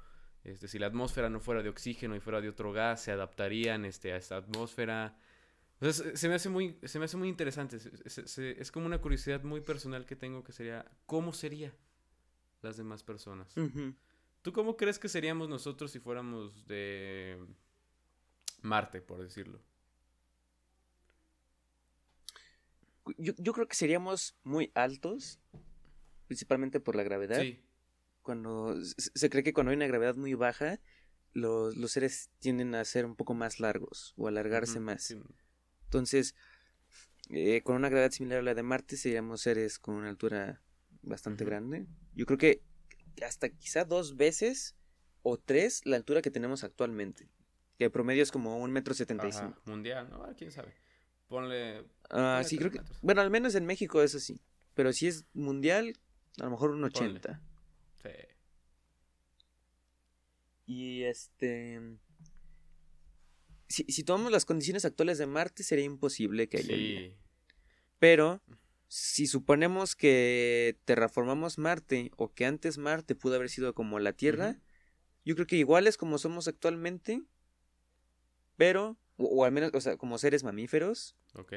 [0.45, 3.85] Este, si la atmósfera no fuera de oxígeno y fuera de otro gas, se adaptarían
[3.85, 5.19] este, a esta atmósfera.
[5.81, 7.79] Entonces, se me hace muy, se me hace muy interesante.
[8.05, 11.75] Es, como una curiosidad muy personal que tengo que sería, ¿cómo sería?
[12.63, 13.55] Las demás personas.
[14.43, 17.39] ¿Tú cómo crees que seríamos nosotros si fuéramos de
[18.63, 19.61] Marte, por decirlo?
[23.19, 25.41] Yo, creo que seríamos muy altos,
[26.29, 27.41] principalmente por la gravedad.
[27.41, 27.61] Sí.
[28.23, 30.81] Cuando se cree que cuando hay una gravedad muy baja,
[31.33, 35.15] los, seres tienden a ser un poco más largos o alargarse más.
[35.85, 36.37] Entonces,
[37.31, 40.63] eh, con una gravedad similar a la de Marte, seríamos seres con una altura
[41.03, 41.87] bastante grande.
[42.15, 42.63] Yo creo que
[43.25, 44.75] hasta quizá dos veces
[45.23, 47.29] o tres la altura que tenemos actualmente.
[47.79, 49.61] Que el promedio es como un metro setenta y cinco.
[49.65, 50.23] Mundial, ¿no?
[50.25, 50.75] Ah, quién sabe.
[51.29, 51.85] Ponle.
[52.11, 52.81] Ah, sí, creo que.
[53.01, 54.41] Bueno, al menos en México es así.
[54.75, 55.95] Pero si es mundial,
[56.39, 57.43] a lo mejor un ochenta.
[58.03, 58.11] Sí.
[60.67, 61.99] Y este.
[63.69, 67.17] Si, si, tomamos las condiciones actuales de Marte, sería imposible que haya sí.
[67.99, 68.43] Pero
[68.95, 74.59] si suponemos que terraformamos Marte o que antes Marte pudo haber sido como la Tierra,
[75.25, 77.23] yo creo que iguales como somos actualmente,
[78.59, 81.17] pero, o, al menos, o sea, como seres mamíferos.
[81.33, 81.55] Ok.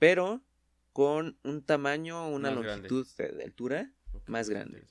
[0.00, 0.42] Pero
[0.92, 3.92] con un tamaño, una longitud de, altura
[4.26, 4.84] más grande.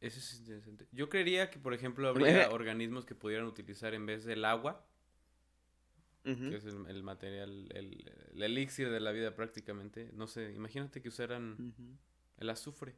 [0.00, 0.86] Eso es interesante.
[0.92, 4.88] Yo creería que, por ejemplo, habría organismos que pudieran utilizar en vez del agua
[6.22, 10.10] que es el, material, el, elixir de la vida prácticamente.
[10.12, 11.74] No sé, imagínate que usaran
[12.38, 12.94] el azufre.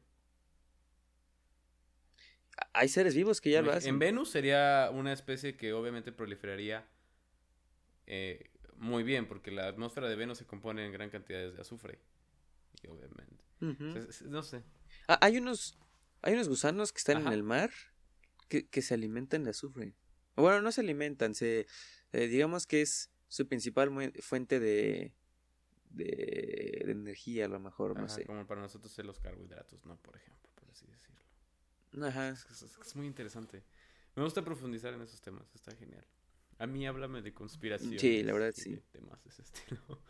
[2.73, 3.89] Hay seres vivos que ya lo hacen.
[3.89, 6.87] En Venus sería una especie que obviamente proliferaría
[8.05, 11.99] eh, muy bien, porque la atmósfera de Venus se compone en gran cantidades de azufre.
[12.81, 13.43] Y obviamente.
[14.25, 14.63] no sé.
[15.07, 15.77] Ah, hay unos
[16.21, 17.71] hay unos gusanos que están en el mar
[18.47, 19.93] que, que, se alimentan de azufre.
[20.35, 21.67] Bueno, no se alimentan, se
[22.13, 25.11] eh, digamos que es su principal fuente de,
[25.89, 28.25] de, energía, a lo mejor, no sé.
[28.25, 29.97] Como para nosotros ser los carbohidratos, ¿no?
[29.97, 32.07] Por ejemplo, por así decirlo.
[32.07, 32.29] Ajá.
[32.29, 33.63] Es, muy interesante.
[34.15, 36.05] Me gusta profundizar en esos temas, está genial.
[36.59, 37.97] A mí háblame de conspiración.
[37.97, 38.79] Sí, la verdad, sí.
[38.91, 39.81] Temas de ese estilo.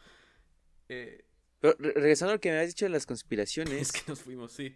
[0.89, 1.23] Eh,
[1.61, 3.81] Pero regresando a lo que me habías dicho de las conspiraciones.
[3.81, 4.75] Es que nos fuimos, sí.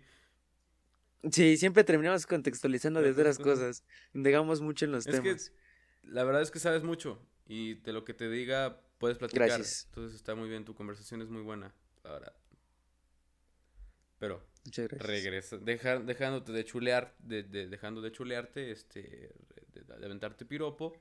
[1.29, 3.83] Sí, siempre terminamos contextualizando de otras cosas.
[4.13, 5.49] Indagamos mucho en los es temas.
[5.49, 7.21] Que, la verdad es que sabes mucho.
[7.47, 9.47] Y de lo que te diga, puedes platicar.
[9.47, 9.85] Gracias.
[9.85, 11.73] Entonces está muy bien, tu conversación es muy buena.
[12.03, 12.33] Ahora.
[14.19, 14.43] Pero,
[14.97, 19.31] regresa, deja, dejándote de chulear, de, dejando de chulearte, este,
[19.73, 20.93] de, aventarte piropo.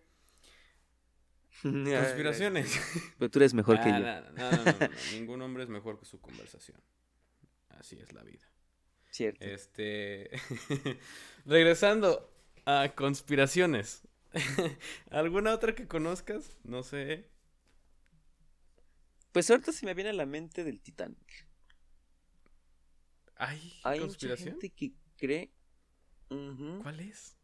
[1.62, 2.78] Conspiraciones.
[3.18, 3.98] Pero tú eres mejor que yo.
[3.98, 6.78] No, no, no, no, Ningún hombre es mejor que su conversación.
[7.70, 8.46] Así es la vida.
[9.10, 9.44] Cierto.
[9.46, 10.30] Este.
[11.46, 12.30] Regresando
[12.66, 14.02] a conspiraciones.
[15.10, 16.56] ¿Alguna otra que conozcas?
[16.64, 17.30] No sé.
[19.32, 21.46] Pues ahorita se me viene a la mente del Titanic.
[23.36, 24.52] ¿Hay, Hay conspiración?
[24.52, 25.52] gente que cree.
[26.28, 27.36] ¿Cuál es?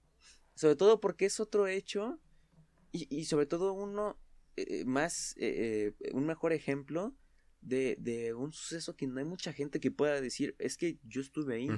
[0.55, 2.18] Sobre todo porque es otro hecho.
[2.93, 4.18] Y, sobre todo uno
[4.57, 5.34] eh, más.
[5.38, 7.16] Eh, eh, un mejor ejemplo
[7.62, 10.55] de, de, un suceso que no hay mucha gente que pueda decir.
[10.59, 11.68] Es que yo estuve ahí.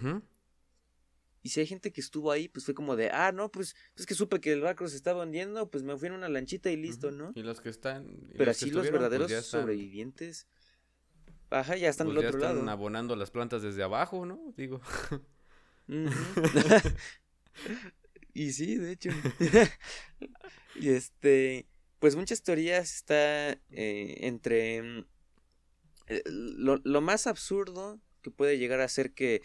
[1.44, 4.06] Y si hay gente que estuvo ahí, pues fue como de, ah, no, pues es
[4.06, 6.76] que supe que el barco se estaba hundiendo, pues me fui en una lanchita y
[6.78, 7.32] listo, ¿no?
[7.34, 8.16] Y los que están...
[8.38, 10.48] Pero así los pues, verdaderos sobrevivientes...
[11.50, 14.54] Ajá, ya están pues del otro ya están abonando las plantas desde abajo, ¿no?
[14.56, 14.80] Digo.
[18.32, 19.10] y sí, de hecho.
[20.76, 21.68] y este...
[21.98, 25.04] Pues muchas teorías está eh, entre...
[26.06, 29.42] Eh, lo, lo más absurdo que puede llegar a ser que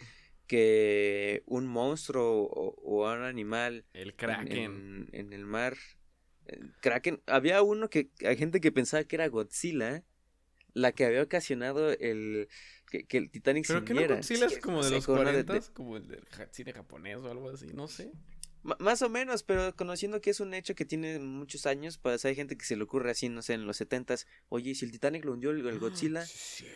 [0.50, 5.08] que un monstruo o, un animal el kraken.
[5.12, 5.76] en, el mar
[6.80, 10.02] kraken había uno que hay gente que pensaba que era Godzilla
[10.74, 12.48] la que había ocasionado el
[12.90, 16.26] que, el Titanic pero que no Godzilla es como de los 40 como el del
[16.50, 18.10] cine japonés o algo así no sé
[18.62, 22.34] más o menos, pero conociendo que es un hecho que tiene muchos años, pues hay
[22.34, 25.24] gente que se le ocurre así, no sé, en los setentas, oye, si el Titanic
[25.24, 26.24] lo hundió el, ah, Godzilla,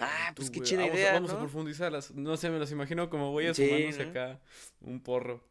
[0.00, 3.46] ah, pues qué chida idea, Vamos a profundizarlas, no sé, me las imagino como voy
[3.46, 4.40] a sumarnos acá
[4.80, 5.42] un porro.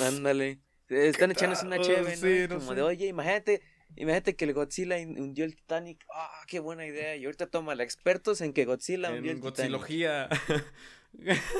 [0.00, 2.58] Ándale, están echándose una chévere, ¿no?
[2.58, 3.62] como de, oye, imagínate,
[3.96, 7.82] imagínate que el Godzilla hundió el Titanic, ah, qué buena idea, y ahorita toma la
[7.82, 10.28] expertos en que Godzilla hundió el Godzilogía.
[10.28, 10.64] Titanic.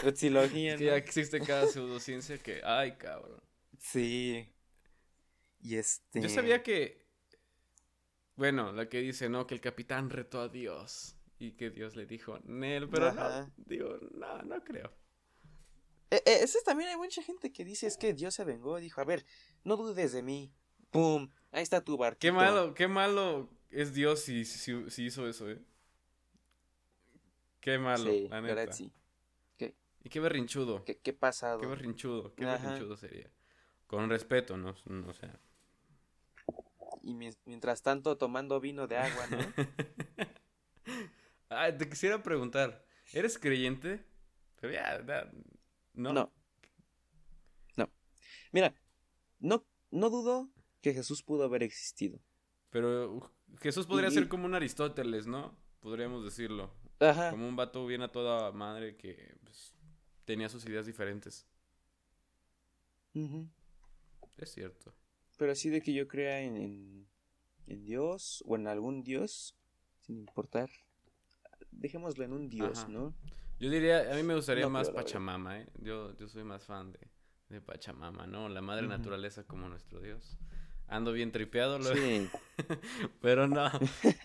[0.02, 0.78] Godzilogía, ¿no?
[0.78, 3.40] que ya existe cada pseudociencia que, ay, cabrón.
[3.82, 4.48] Sí.
[5.60, 6.20] Y este.
[6.20, 7.02] Yo sabía que.
[8.36, 9.46] Bueno, la que dice, ¿no?
[9.46, 11.16] Que el capitán retó a Dios.
[11.38, 13.52] Y que Dios le dijo, Nel, pero no.
[13.56, 14.92] Digo, no, no creo.
[16.08, 18.78] E, e, ese también hay mucha gente que dice es que Dios se vengó.
[18.78, 19.26] Dijo, a ver,
[19.64, 20.54] no dudes de mí.
[20.90, 21.28] ¡Pum!
[21.50, 22.20] Ahí está tu barco.
[22.20, 25.60] Qué malo, qué malo es Dios si, si, hizo eso, ¿eh?
[27.60, 28.72] Qué malo, la neta.
[28.72, 28.92] sí.
[30.04, 30.84] Y qué berrinchudo.
[30.84, 31.60] ¿Qué, qué pasado?
[31.60, 33.30] Qué berrinchudo, qué berrinchudo sería.
[33.92, 34.74] Con respeto, ¿no?
[35.06, 35.38] O sea.
[37.02, 39.36] Y mientras tanto tomando vino de agua, ¿no?
[41.50, 44.02] ah, te quisiera preguntar, ¿eres creyente?
[44.58, 45.30] Pero ya,
[45.92, 46.14] ¿no?
[46.14, 46.32] No.
[47.76, 47.90] No.
[48.50, 48.74] Mira,
[49.40, 50.48] no, no dudo
[50.80, 52.18] que Jesús pudo haber existido.
[52.70, 53.30] Pero
[53.60, 55.54] Jesús podría ser como un Aristóteles, ¿no?
[55.80, 56.72] Podríamos decirlo.
[56.98, 57.30] Ajá.
[57.30, 59.74] Como un vato bien a toda madre que pues,
[60.24, 61.46] tenía sus ideas diferentes.
[64.42, 64.92] Es cierto.
[65.38, 66.56] Pero así de que yo crea en,
[67.66, 69.56] en, Dios o en algún Dios,
[70.00, 70.68] sin importar.
[71.70, 73.14] Dejémoslo en un Dios, ¿no?
[73.58, 75.68] Yo diría, a mí me gustaría más Pachamama, ¿eh?
[75.78, 76.98] Yo, yo soy más fan de,
[77.48, 78.48] de Pachamama, ¿no?
[78.48, 80.36] La madre naturaleza como nuestro Dios.
[80.88, 81.94] Ando bien tripeado, lo...
[81.94, 82.28] sí.
[83.22, 83.70] pero no,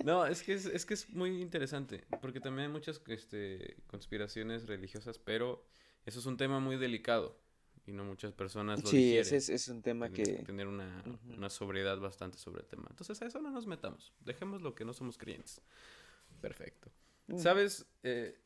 [0.03, 4.65] no, es que es, es que es muy interesante, porque también hay muchas este, conspiraciones
[4.65, 5.65] religiosas, pero
[6.05, 7.39] eso es un tema muy delicado
[7.87, 10.23] y no muchas personas lo Sí, ese es, es, un tema que...
[10.43, 11.03] Tener una,
[11.35, 12.85] una, sobriedad bastante sobre el tema.
[12.89, 15.61] Entonces a eso no nos metamos, dejemos lo que no somos creyentes.
[16.41, 16.91] Perfecto.
[17.27, 17.37] Mm.
[17.39, 17.85] ¿Sabes?
[18.03, 18.37] Eh,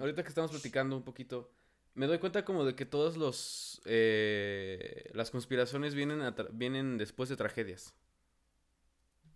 [0.00, 1.52] ahorita que estamos platicando un poquito,
[1.94, 3.82] me doy cuenta como de que todos los...
[3.84, 6.20] Eh, las conspiraciones vienen,
[6.52, 7.94] vienen después de tragedias.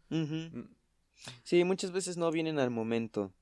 [0.08, 0.62] Mm.
[1.42, 3.32] Sí, muchas veces no vienen al momento,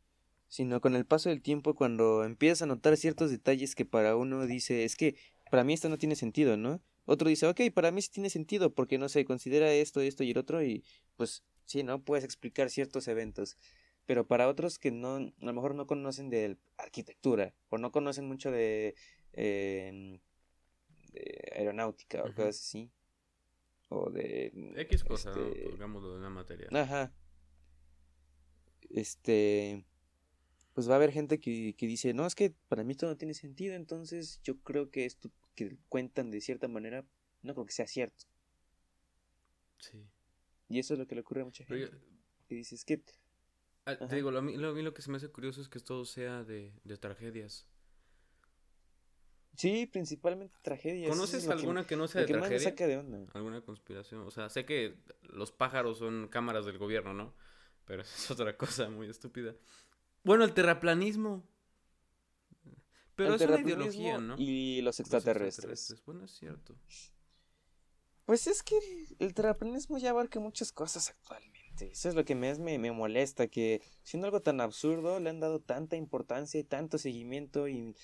[0.49, 4.47] sino con el paso del tiempo cuando empiezas a notar ciertos detalles que para uno
[4.47, 5.17] dice, es que
[5.51, 6.81] para mí esto no tiene sentido, ¿no?
[7.05, 10.31] Otro dice, ok, para mí sí tiene sentido porque no se considera esto, esto y
[10.31, 10.85] el otro y
[11.17, 12.03] pues sí, ¿no?
[12.03, 13.57] Puedes explicar ciertos eventos.
[14.07, 18.27] Pero para otros que no, a lo mejor no conocen de arquitectura o no conocen
[18.27, 18.95] mucho de,
[19.33, 20.19] em,
[21.55, 22.91] aeronáutica o cosas así.
[23.91, 24.53] O de...
[24.77, 25.41] X cosa, este...
[25.41, 26.69] de una materia.
[26.73, 27.13] Ajá.
[28.91, 29.85] Este
[30.79, 33.17] pues va a haber gente que, que, dice, no, es que para mí esto no
[33.17, 37.05] tiene sentido, entonces yo creo que esto que cuentan de cierta manera,
[37.43, 38.27] no creo que sea cierto.
[39.81, 40.07] Sí.
[40.69, 41.91] Y eso es lo que le ocurre a mucha gente.
[42.49, 43.03] Y dices que...
[43.87, 46.05] Ah, te digo, lo, a mí, lo, que se me hace curioso es que todo
[46.05, 47.67] sea de, de tragedias.
[49.57, 51.11] Sí, principalmente tragedias.
[51.11, 52.87] ¿Conoces alguna que, no sea de tragedia?
[52.87, 53.27] de onda.
[53.35, 54.21] ¿Alguna conspiración?
[54.21, 57.35] O sea, sé que los pájaros son cámaras del gobierno, ¿no?
[57.85, 59.57] Pero es otra cosa muy estúpida.
[60.25, 61.45] Bueno, el terraplanismo.
[63.15, 64.37] Pero es una ideología, ¿no?
[64.39, 66.01] Y los extraterrestres.
[66.07, 66.77] Bueno, es cierto.
[68.25, 68.79] Pues es que
[69.19, 71.91] el terraplanismo ya abarca muchas cosas actualmente.
[71.91, 75.41] Eso es lo que más me, me, molesta, que siendo algo tan absurdo le han
[75.41, 77.97] dado tanta importancia y tanto seguimiento y,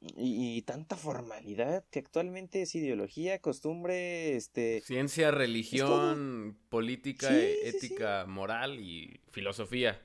[0.00, 4.80] y, tanta formalidad que actualmente es ideología, costumbre, este...
[4.80, 10.02] Ciencia, religión, política, ética, moral y filosofía.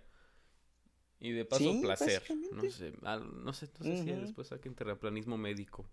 [1.19, 2.23] Y de paso, placer.
[2.51, 5.89] No sé, no sé, no sé si después saquen terraplanismo médico.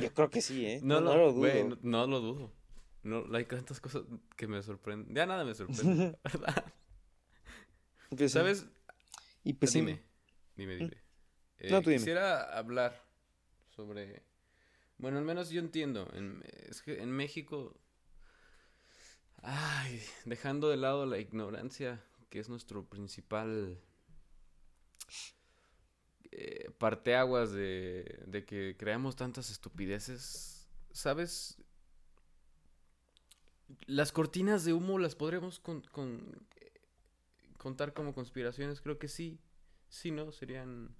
[0.00, 0.80] Yo creo que sí, ¿eh?
[0.82, 1.78] No, lo, dudo.
[1.82, 2.52] no, lo dudo.
[3.02, 4.02] No, hay tantas cosas
[4.36, 5.14] que me sorprenden.
[5.14, 6.64] Ya nada me sorprende, ¿verdad?
[8.16, 8.66] Pues ¿Sabes?
[9.44, 10.02] Y pues dime,
[10.56, 11.02] dime, dime.
[11.58, 13.04] Eh, quisiera hablar
[13.68, 14.24] sobre...
[14.98, 16.10] Bueno, al menos yo entiendo.
[16.14, 17.80] En, es que en México...
[19.42, 23.78] Ay, dejando de lado la ignorancia que es nuestro principal
[26.30, 31.58] eh, parteaguas de, de que creamos tantas estupideces, ¿sabes?
[33.86, 35.82] Las cortinas de humo las podremos con,
[37.58, 39.38] contar como conspiraciones, creo que sí.
[39.88, 40.30] Sí, ¿no?
[40.30, 40.94] Serían...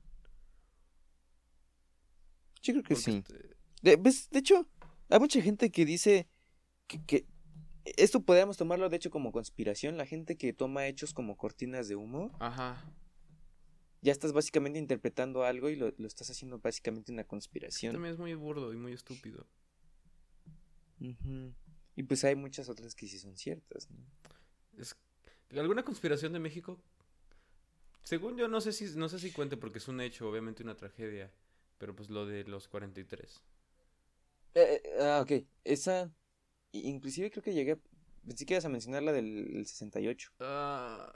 [2.62, 3.24] Yo creo que sí.
[3.26, 4.68] Este de, de hecho,
[5.08, 6.28] hay mucha gente que dice
[6.86, 7.26] que,
[7.96, 11.96] esto podríamos tomarlo de hecho como conspiración, la gente que toma hechos como cortinas de
[11.96, 12.36] humo.
[12.40, 12.84] Ajá.
[14.02, 17.92] Ya estás básicamente interpretando algo y lo, estás haciendo básicamente una conspiración.
[17.92, 19.46] También es muy burdo y muy estúpido.
[21.96, 23.98] Y pues hay muchas otras que sí son ciertas, ¿no?
[24.78, 24.96] Es
[25.58, 26.80] alguna conspiración de México.
[28.02, 30.76] Según yo no sé si no sé si cuente porque es un hecho, obviamente una
[30.76, 31.30] tragedia,
[31.78, 33.42] pero pues lo de los 43.
[34.54, 35.44] Eh, eh, ah, ok.
[35.64, 36.10] Esa
[36.72, 37.78] Inclusive creo que llegué,
[38.26, 40.32] pensé que ibas a mencionar la del 68.
[40.40, 41.12] Ah,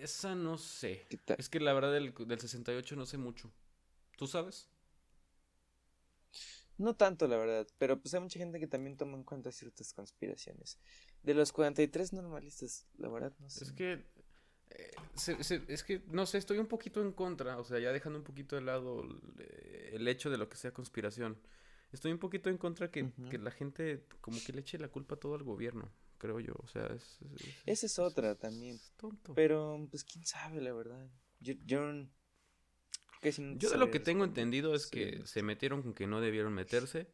[0.00, 1.06] esa no sé.
[1.38, 3.52] Es que la verdad del, del 68 no sé mucho.
[4.16, 4.68] ¿Tú sabes?
[6.78, 9.92] No tanto, la verdad, pero pues hay mucha gente que también toma en cuenta ciertas
[9.92, 10.78] conspiraciones.
[11.22, 13.64] De los 43 normalistas, la verdad no sé.
[13.64, 14.04] Es que
[14.70, 18.24] eh, es que, no sé, estoy un poquito en contra, o sea, ya dejando un
[18.24, 19.04] poquito de lado
[19.92, 21.38] el hecho de lo que sea conspiración.
[21.92, 25.16] Estoy un poquito en contra que, que, la gente como que le eche la culpa
[25.16, 26.54] todo al gobierno, creo yo.
[26.58, 27.18] O sea, es...
[27.66, 28.80] Esa es otra también.
[28.96, 29.34] tonto.
[29.34, 31.06] Pero, pues, quién sabe, la verdad.
[31.40, 31.92] Yo, yo,
[33.58, 37.12] Yo de lo que tengo entendido es que se metieron con que no debieron meterse.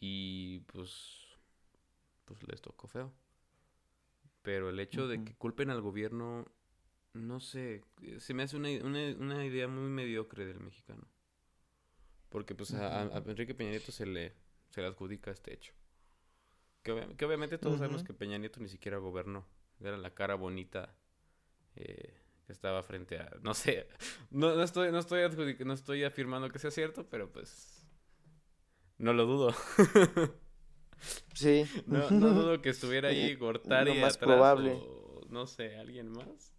[0.00, 0.90] Y pues.
[2.24, 3.12] Pues les tocó feo.
[4.42, 6.46] Pero el hecho de que culpen al gobierno.
[7.12, 7.82] No sé.
[8.18, 11.06] Se me hace una, una, idea muy mediocre del mexicano.
[12.34, 14.32] Porque pues a, Enrique Peña Nieto se le,
[14.70, 15.72] se le adjudica este hecho.
[16.82, 16.90] Que,
[17.24, 19.46] obviamente todos sabemos que Peña Nieto ni siquiera gobernó.
[19.78, 20.96] Era la cara bonita.
[21.76, 22.12] Eh,
[22.44, 23.86] que estaba frente a, no sé,
[24.30, 27.86] no, no estoy, no estoy, no estoy afirmando que sea cierto, pero pues
[28.98, 29.54] no lo dudo.
[31.34, 31.64] sí.
[31.86, 34.72] No, no dudo que estuviera ahí Gortari más atrás probable.
[34.72, 36.52] o no sé, alguien más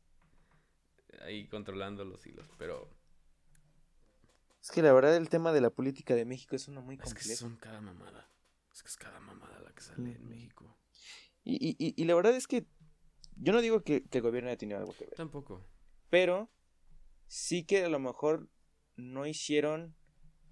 [1.21, 2.94] ahí controlando los hilos, pero
[4.65, 7.19] es que la verdad el tema de la política de México es uno muy complejo.
[7.19, 8.27] Es que son cada mamada.
[8.73, 10.75] Es que es cada mamada la que sale en México.
[11.43, 12.65] Y, y, y, la verdad es que
[13.35, 15.13] yo no digo que, que el gobierno haya tenido algo que ver.
[15.13, 15.63] Tampoco.
[16.09, 16.49] Pero
[17.27, 18.49] sí que a lo mejor
[18.95, 19.95] no hicieron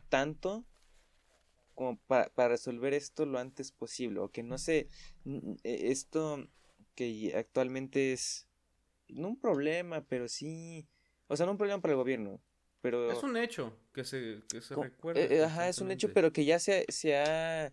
[0.09, 0.63] tanto
[1.73, 4.19] como para, resolver esto lo antes posible.
[4.19, 4.89] O que no sé,
[5.63, 6.47] e, esto
[6.93, 8.47] que actualmente es
[9.07, 10.87] no un problema, pero sí,
[11.25, 12.39] o sea, no un problema para el gobierno,
[12.83, 13.09] pero...
[13.09, 15.33] Es un hecho que se, que se recuerde.
[15.33, 17.71] Eh, ajá, es un hecho, pero que ya se, se ha,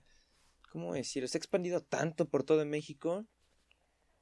[0.70, 1.26] ¿cómo decirlo?
[1.26, 3.26] Se ha expandido tanto por todo México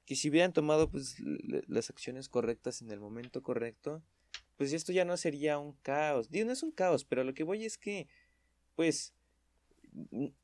[0.06, 4.02] que si hubieran tomado pues las acciones correctas en el momento correcto,
[4.56, 6.30] pues esto ya no sería un caos.
[6.30, 8.08] Digo, no es un caos, pero lo que voy es que,
[8.74, 9.12] pues,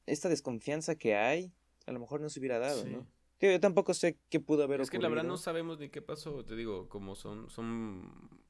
[0.05, 1.55] esta desconfianza que hay,
[1.87, 3.07] a lo mejor no se hubiera dado, ¿no?
[3.41, 4.99] yo tampoco sé qué pudo haber es ocurrido.
[4.99, 8.44] Es que la verdad no sabemos ni qué pasó, te digo, como son, son,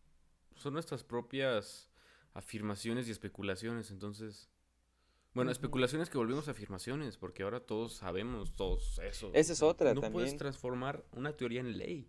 [0.56, 1.90] son nuestras propias
[2.32, 4.50] afirmaciones y especulaciones, entonces
[5.34, 9.32] bueno, especulaciones que volvimos a afirmaciones, porque ahora todos sabemos todos eso.
[9.34, 12.08] Esa es otra no puedes transformar una teoría en ley,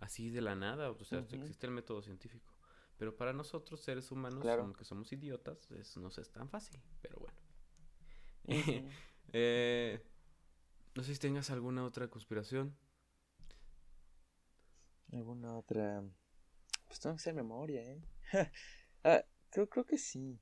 [0.00, 2.52] así de la nada, o sea, existe el método científico.
[2.98, 7.38] Pero para nosotros, seres humanos, aunque somos idiotas, eso no es tan fácil, pero bueno.
[9.34, 10.04] Eh,
[10.94, 12.76] no sé si tengas alguna otra conspiración.
[15.10, 16.04] ¿Alguna otra?
[16.92, 18.02] Pues tengo que hacer memoria, ¿eh?
[19.04, 20.38] ah, creo, creo que sí.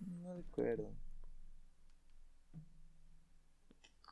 [0.00, 0.92] No recuerdo.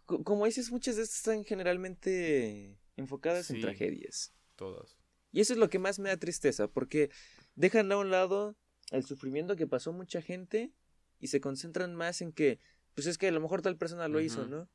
[0.06, 4.32] Como dices, muchas de estas están generalmente enfocadas en tragedias.
[4.54, 4.96] Todas.
[5.32, 7.10] Y eso es lo que más me da tristeza, porque
[7.56, 8.56] dejan a un lado
[8.92, 10.72] el sufrimiento que pasó mucha gente
[11.18, 12.60] y se concentran más en que,
[12.94, 14.68] pues es que a lo mejor tal persona lo hizo, ¿no?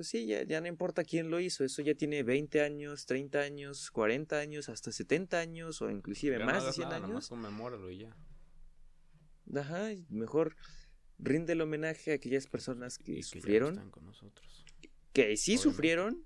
[0.00, 3.38] Pues sí, ya, ya no importa quién lo hizo, eso ya tiene 20 años, 30
[3.40, 7.28] años, 40 años, hasta 70 años o inclusive más de 100 años.
[7.28, 8.16] conmemóralo y ya.
[9.54, 10.56] Ajá, mejor
[11.18, 13.76] rinde el homenaje a aquellas personas que, sufrieron.
[13.76, 14.64] Que, con nosotros.
[15.12, 16.24] que sí sufrieron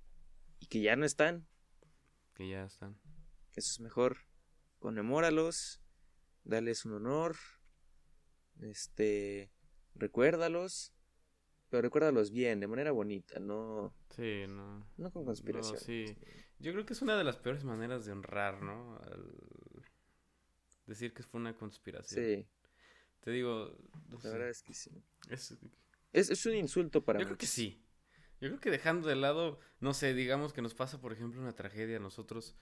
[0.60, 1.44] y que ya no están.
[2.34, 2.96] Que ya están.
[3.56, 4.18] Eso es mejor.
[4.78, 5.82] Conmemóralos,
[6.44, 7.34] dales un honor,
[8.60, 9.50] este,
[9.96, 10.93] recuérdalos,
[11.74, 13.92] pero recuérdalos bien, de manera bonita, no.
[14.14, 14.86] Sí, no.
[14.96, 15.76] No con conspiración.
[15.76, 16.04] sí.
[16.60, 19.00] Yo creo que es una de las peores maneras de honrar, ¿no?
[20.86, 22.24] decir que fue una conspiración.
[22.24, 22.46] Sí.
[23.18, 23.76] Te digo.
[24.22, 25.02] la verdad es que sí.
[25.28, 25.50] Es,
[26.12, 27.84] es, un insulto para Yo creo que sí.
[28.40, 31.56] Yo creo que dejando de lado, no sé, digamos que nos pasa, por ejemplo, una
[31.56, 32.54] tragedia a nosotros.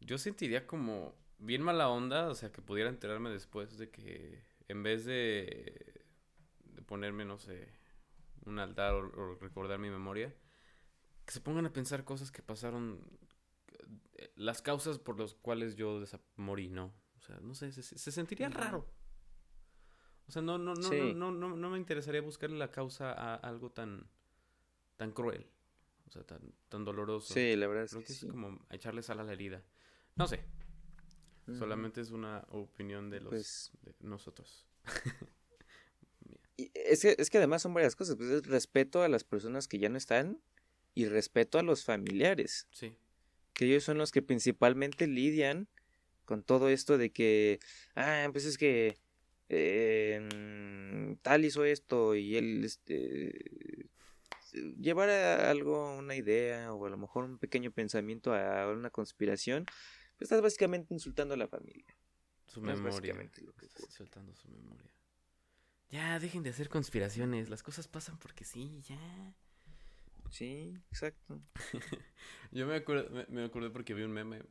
[0.00, 4.82] Yo sentiría como bien mala onda, o sea, que pudiera enterarme después de que en
[4.82, 6.04] vez de,
[6.64, 7.77] de ponerme, no sé,
[8.48, 10.34] un altar o, recordar mi memoria,
[11.24, 13.02] que se pongan a pensar cosas que pasaron,
[14.34, 16.02] las causas por las cuales yo
[16.36, 16.94] morí, ¿no?
[17.18, 18.90] O sea, no sé, se, se sentiría raro.
[20.28, 23.70] O sea, no, no, no, no, no, no, me interesaría buscarle la causa a algo
[23.70, 24.06] tan,
[24.96, 25.46] tan cruel.
[26.06, 27.32] O sea, tan, tan doloroso.
[27.32, 29.62] Sí, la verdad es Creo que, es como echarle sal a la herida.
[30.16, 30.44] No sé.
[31.58, 34.66] Solamente es una opinión de los pues de nosotros.
[36.58, 38.16] y es, que, es que además son varias cosas.
[38.16, 40.42] Pues es respeto a las personas que ya no están
[40.94, 42.66] y respeto a los familiares.
[42.72, 42.94] Sí.
[43.54, 45.68] Que ellos son los que principalmente lidian
[46.24, 47.60] con todo esto de que,
[47.94, 48.98] ah, pues es que
[49.48, 53.88] eh, tal hizo esto y él este
[54.78, 59.64] llevar a algo una idea o a lo mejor un pequeño pensamiento a una conspiración
[60.16, 61.96] pues estás básicamente insultando a la familia
[62.46, 63.14] su memoria
[63.88, 64.90] insultando su memoria
[65.90, 69.34] ya dejen de hacer conspiraciones las cosas pasan porque sí ya
[70.30, 71.40] sí exacto
[72.52, 74.42] yo me acuerdo me, me acordé porque vi un meme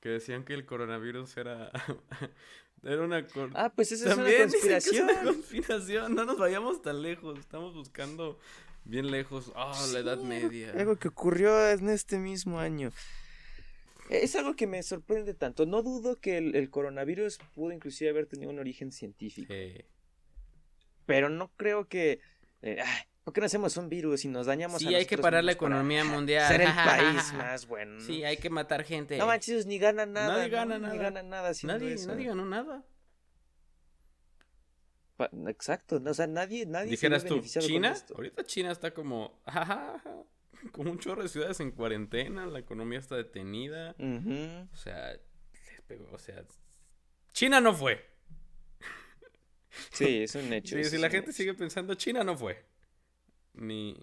[0.00, 1.70] que decían que el coronavirus era
[2.84, 5.10] era una Ah, pues esa es una conspiración.
[5.10, 8.38] Es una conspiración, no nos vayamos tan lejos, estamos buscando
[8.84, 10.72] bien lejos, ah, la Edad Media.
[10.72, 12.92] Algo que ocurrió en este mismo año.
[14.10, 15.64] Es algo que me sorprende tanto.
[15.64, 19.54] No dudo que el, coronavirus pudo inclusive haber tenido un origen científico.
[21.06, 22.20] Pero no creo que...
[22.62, 22.82] Eh,
[23.24, 26.04] ¿Por qué no hacemos un virus y nos dañamos sí, hay que parar la economía
[26.04, 26.46] mundial.
[26.46, 27.98] Ser el país más bueno.
[28.00, 29.16] Sí, hay que matar gente.
[29.16, 30.36] No manches, ni ganan nada.
[30.36, 30.92] Nadie gana nada.
[30.92, 32.84] Ni ganan nada nadie, nadie ganó nada.
[35.48, 37.94] exacto, o sea, nadie, nadie Dijeras tú, ¿China?
[38.14, 39.40] Ahorita China está como,
[40.72, 43.96] como un chorro de ciudades en cuarentena, la economía está detenida.
[44.70, 45.18] O sea,
[46.12, 46.44] o sea,
[47.32, 48.13] China no fue.
[49.92, 50.76] Sí, es un hecho.
[50.76, 52.64] Sí, si la gente sigue pensando, China no fue.
[53.54, 53.96] Ni.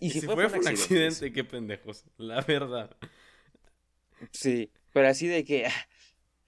[0.00, 2.96] Y, si, fue, un accidente, qué pendejos, la verdad.
[4.32, 5.88] Sí, pero así de que ah,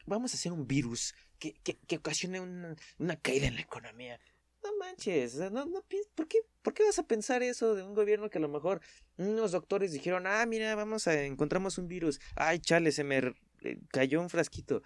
[0.06, 1.54] vamos a hacer un virus que,
[1.86, 4.18] que, ocasione una, una, caída en la economía.
[4.62, 5.84] No manches, no, no,
[6.14, 8.80] ¿por, qué, ¿por qué vas a pensar eso de un gobierno que a lo mejor
[9.18, 13.78] unos doctores dijeron, ah, mira, vamos a, encontramos un virus, ay, chale, se me eh,
[13.88, 14.82] cayó un frasquito.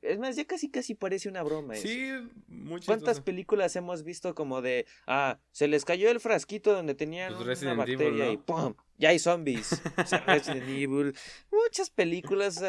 [0.00, 1.74] Es más, ya casi casi parece una broma.
[1.74, 2.10] Sí,
[2.48, 7.34] muchas ¿Cuántas películas hemos visto como de, ah, se les cayó el frasquito donde tenían
[7.36, 8.74] pues una bacteria y ¡pum!
[8.98, 9.80] Ya hay zombies.
[9.96, 11.14] o sea, Resident Evil.
[11.50, 12.62] Muchas películas,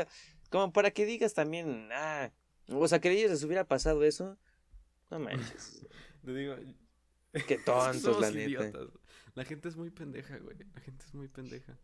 [0.49, 2.29] como para que digas también, ah,
[2.67, 4.37] o sea, que a ellos les hubiera pasado eso.
[5.09, 5.85] No manches.
[6.25, 6.55] Te digo,
[7.47, 8.71] Qué tontos, la neta.
[9.35, 10.57] La gente es muy pendeja, güey.
[10.75, 11.77] La gente es muy pendeja.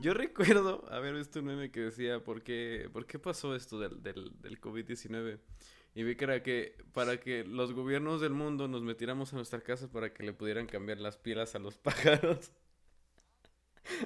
[0.00, 4.02] Yo recuerdo haber visto un meme que decía, ¿por qué, ¿por qué pasó esto del,
[4.02, 5.38] del, del COVID-19?
[5.94, 9.60] Y vi que era que para que los gobiernos del mundo nos metiéramos a nuestra
[9.60, 12.52] casa para que le pudieran cambiar las pilas a los pájaros.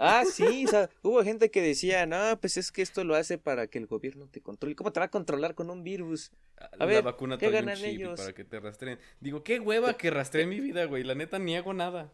[0.00, 3.38] Ah, sí, o sea, hubo gente que decía, no, pues es que esto lo hace
[3.38, 4.76] para que el gobierno te controle.
[4.76, 6.30] ¿Cómo te va a controlar con un virus?
[6.56, 8.18] A la ver, vacuna ¿qué ganan ellos?
[8.18, 8.98] Para que te rastreen.
[9.20, 11.02] Digo, qué hueva que rastreen mi vida, güey.
[11.02, 12.12] La neta, ni hago nada.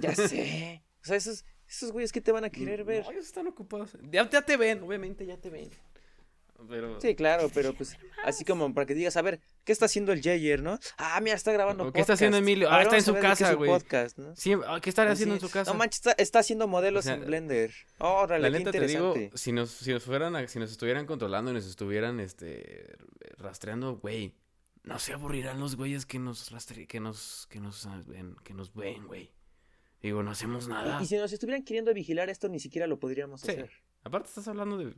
[0.00, 0.82] Ya sé.
[1.02, 3.04] O sea, esos, esos güeyes que te van a querer ver.
[3.04, 3.96] No, ellos están ocupados.
[4.10, 5.70] Ya, ya te ven, obviamente ya te ven.
[7.00, 10.20] Sí, claro, pero pues así como para que digas, a ver, ¿qué está haciendo el
[10.20, 10.78] Jayer, no?
[10.96, 12.68] Ah, mira, está grabando ¿Qué está haciendo Emilio?
[12.68, 13.70] Ah, está en su casa, güey.
[14.34, 15.70] Sí, ah, ¿qué está haciendo en su casa?
[15.70, 17.72] No manches, está, haciendo modelos en Blender.
[17.98, 21.54] Oh, la neta te digo, si nos, si nos fueran, si nos estuvieran controlando y
[21.54, 22.96] nos estuvieran, este,
[23.36, 24.34] rastreando, güey,
[24.82, 28.74] no se aburrirán los güeyes que nos rastre, que nos, que nos ven, que nos
[28.74, 29.30] ven, güey.
[30.02, 31.02] Digo, no hacemos nada.
[31.02, 33.50] Y, si nos estuvieran queriendo vigilar esto, ni siquiera lo podríamos sí.
[33.50, 33.70] hacer.
[34.04, 34.94] Aparte estás hablando de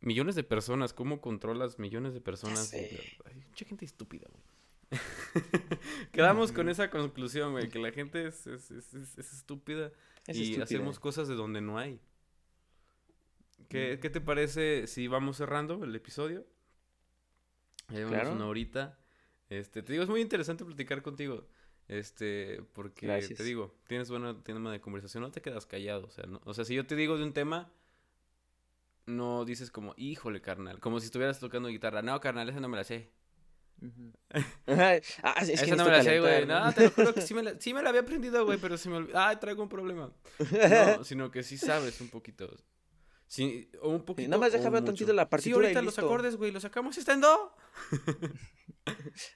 [0.00, 2.72] millones de personas, ¿cómo controlas millones de personas?
[2.72, 4.42] Hay mucha gente estúpida, güey.
[6.12, 9.92] Quedamos con esa conclusión, güey, que la gente es, es, es, estúpida
[10.28, 12.00] y hacemos cosas de donde no hay.
[13.68, 16.46] ¿Qué, ¿Qué, te parece si vamos cerrando el episodio?
[17.88, 18.98] Llevamos una horita.
[19.48, 21.46] Este, te digo, es muy interesante platicar contigo.
[21.88, 23.06] Este, porque
[23.36, 26.06] te digo, tienes buena tema de conversación, no te quedas callado.
[26.06, 27.70] O sea, no, o sea, si yo te digo de un tema,
[29.06, 30.80] no dices como, híjole, carnal.
[30.80, 32.02] Como si estuvieras tocando guitarra.
[32.02, 33.10] No, carnal, esa no me la sé.
[34.66, 34.94] ah,
[35.42, 36.46] es esa no me la sé, güey.
[36.46, 38.78] No, te lo juro que sí me la, sí me la había aprendido, güey, pero
[38.78, 39.18] se me olvidó.
[39.18, 40.12] Ah, traigo un problema.
[40.96, 42.50] No, sino que sí sabes un poquito.
[43.26, 44.28] Sí, o un poquito.
[44.28, 45.56] nada más déjame tantito la partitura.
[45.56, 46.96] Sí, ahorita los acordes, güey, los sacamos.
[46.96, 47.54] ¿Está en do?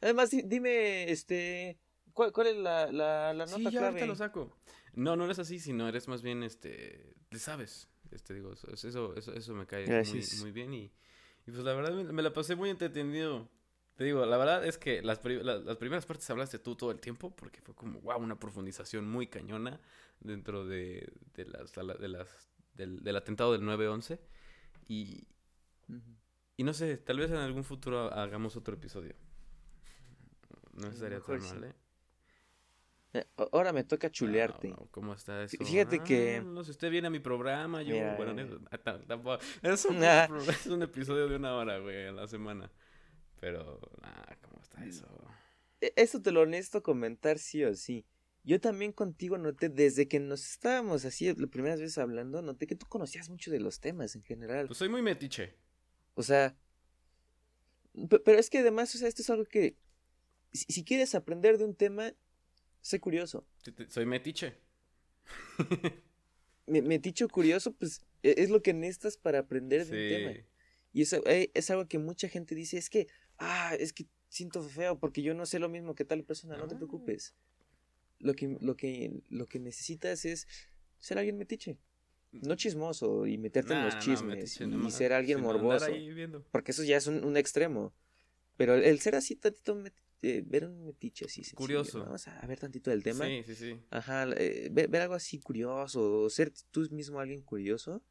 [0.01, 1.79] Además, dime, este.
[2.19, 4.53] ¿Cuál, cuál es la, la, la nota sí, ya ahorita lo saco.
[4.95, 7.15] No, no eres así, sino eres más bien, este.
[7.31, 7.89] Le sabes.
[8.11, 10.91] Este, digo, eso, eso, eso me cae muy, muy, bien y,
[11.47, 13.49] y, pues la verdad me, la pasé muy entretenido.
[13.95, 17.37] Te digo, la verdad es que las, las, primeras partes hablaste tú todo el tiempo
[17.37, 19.81] porque fue como, wow, una profundización muy cañona
[20.19, 24.19] dentro de, de las, de las, del, del atentado del 9-11
[24.89, 25.29] y,
[26.57, 29.15] y no sé, tal vez en algún futuro hagamos otro episodio.
[30.73, 31.75] No estaría tan mal, ¿eh?
[33.15, 34.75] Eh, ahora me toca chulearte.
[34.91, 35.57] ¿Cómo está eso?
[35.65, 36.37] Fíjate que.
[36.37, 37.97] Ah, no sé, usted viene a mi programa, yo.
[38.17, 38.39] bueno,
[39.63, 40.03] es, un,
[40.49, 42.71] es un episodio de una hora, güey, a la semana.
[43.41, 45.07] Pero, ah, ¿cómo está eso?
[45.81, 48.05] E, eso te lo honesto comentar sí o sí.
[48.45, 52.77] Yo también contigo noté, desde que nos estábamos así las primeras veces hablando, noté que
[52.77, 54.67] tú conocías mucho de los temas en general.
[54.67, 55.55] Pues soy muy metiche.
[56.15, 56.57] O sea.
[58.25, 59.77] Pero es que además, o sea, esto es algo que.
[60.53, 62.13] si quieres aprender de un tema,
[62.89, 63.47] Sé curioso.
[63.89, 64.55] Soy metiche.
[66.67, 70.47] metiche curioso, pues e, es lo que necesitas para aprender de un tema.
[70.95, 73.07] Y eso eh, es algo que mucha gente dice, es que,
[73.37, 76.67] ah, es que siento feo porque yo no sé lo mismo que tal persona, no,
[76.67, 76.79] te ah.
[76.79, 77.35] preocupes.
[78.21, 80.49] Lo que, lo, que, lo que necesitas es
[80.99, 81.77] ser alguien metiche.
[82.33, 85.93] No chismoso y meterte en los chismes y ser alguien morboso.
[86.51, 87.93] Porque eso ya es un, un, extremo.
[88.57, 89.75] Pero el ser así tantito
[90.23, 91.43] eh, ver un metiche así.
[91.55, 92.01] Curioso.
[92.01, 93.25] Vamos a ver tantito del tema.
[93.25, 93.81] Sí, sí, sí.
[93.91, 98.03] Ajá, eh, ver, algo así curioso, ser tú mismo alguien curioso.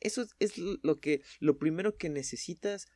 [0.00, 2.86] Eso es lo que, lo primero que necesitas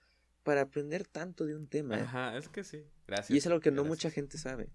[0.42, 1.96] para aprender tanto de un tema.
[1.96, 2.84] Ajá, es que sí.
[3.06, 3.30] Gracias.
[3.30, 4.68] Y es algo que no mucha gente sabe.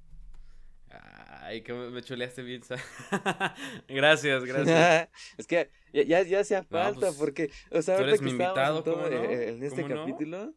[0.90, 2.62] Ay, que me chuleaste bien.
[3.90, 5.10] gracias, gracias.
[5.38, 9.64] es que ya, ya hacía falta pues, porque, o sea, ahorita que mi invitado, en,
[9.64, 10.56] este capítulo.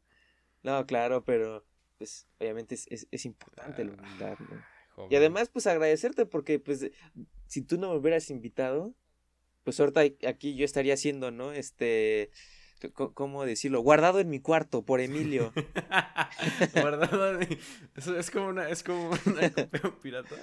[0.62, 0.86] No?
[0.86, 1.64] claro, pero
[1.98, 4.76] pues obviamente es, es, es importante la humildad, ¿no?
[5.10, 6.90] Y además, pues agradecerte porque, pues,
[7.46, 8.94] si tú no me hubieras invitado,
[9.62, 11.52] pues ahorita aquí yo estaría haciendo, ¿no?
[11.52, 12.30] Este,
[12.94, 13.80] ¿cómo decirlo?
[13.80, 15.52] Guardado en mi cuarto por Emilio.
[16.80, 17.58] Guardado en
[18.16, 20.36] es como una, es como una copia pirata.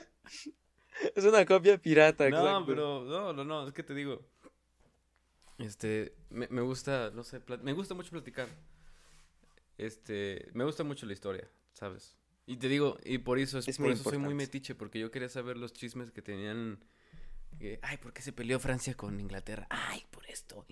[1.16, 4.22] Es una copia pirata, No, pero, no, no, no, es que te digo,
[5.58, 8.48] este, me, me gusta, no sé, me gusta mucho platicar.
[9.78, 12.18] Este, me gusta mucho la historia, ¿sabes?
[12.46, 15.30] Y te digo, y por eso, es, por eso soy muy metiche, porque yo quería
[15.30, 16.80] saber los chismes que tenían
[17.82, 19.68] ay, ¿por qué se peleó Francia con Inglaterra?
[19.70, 20.66] Ay, por esto.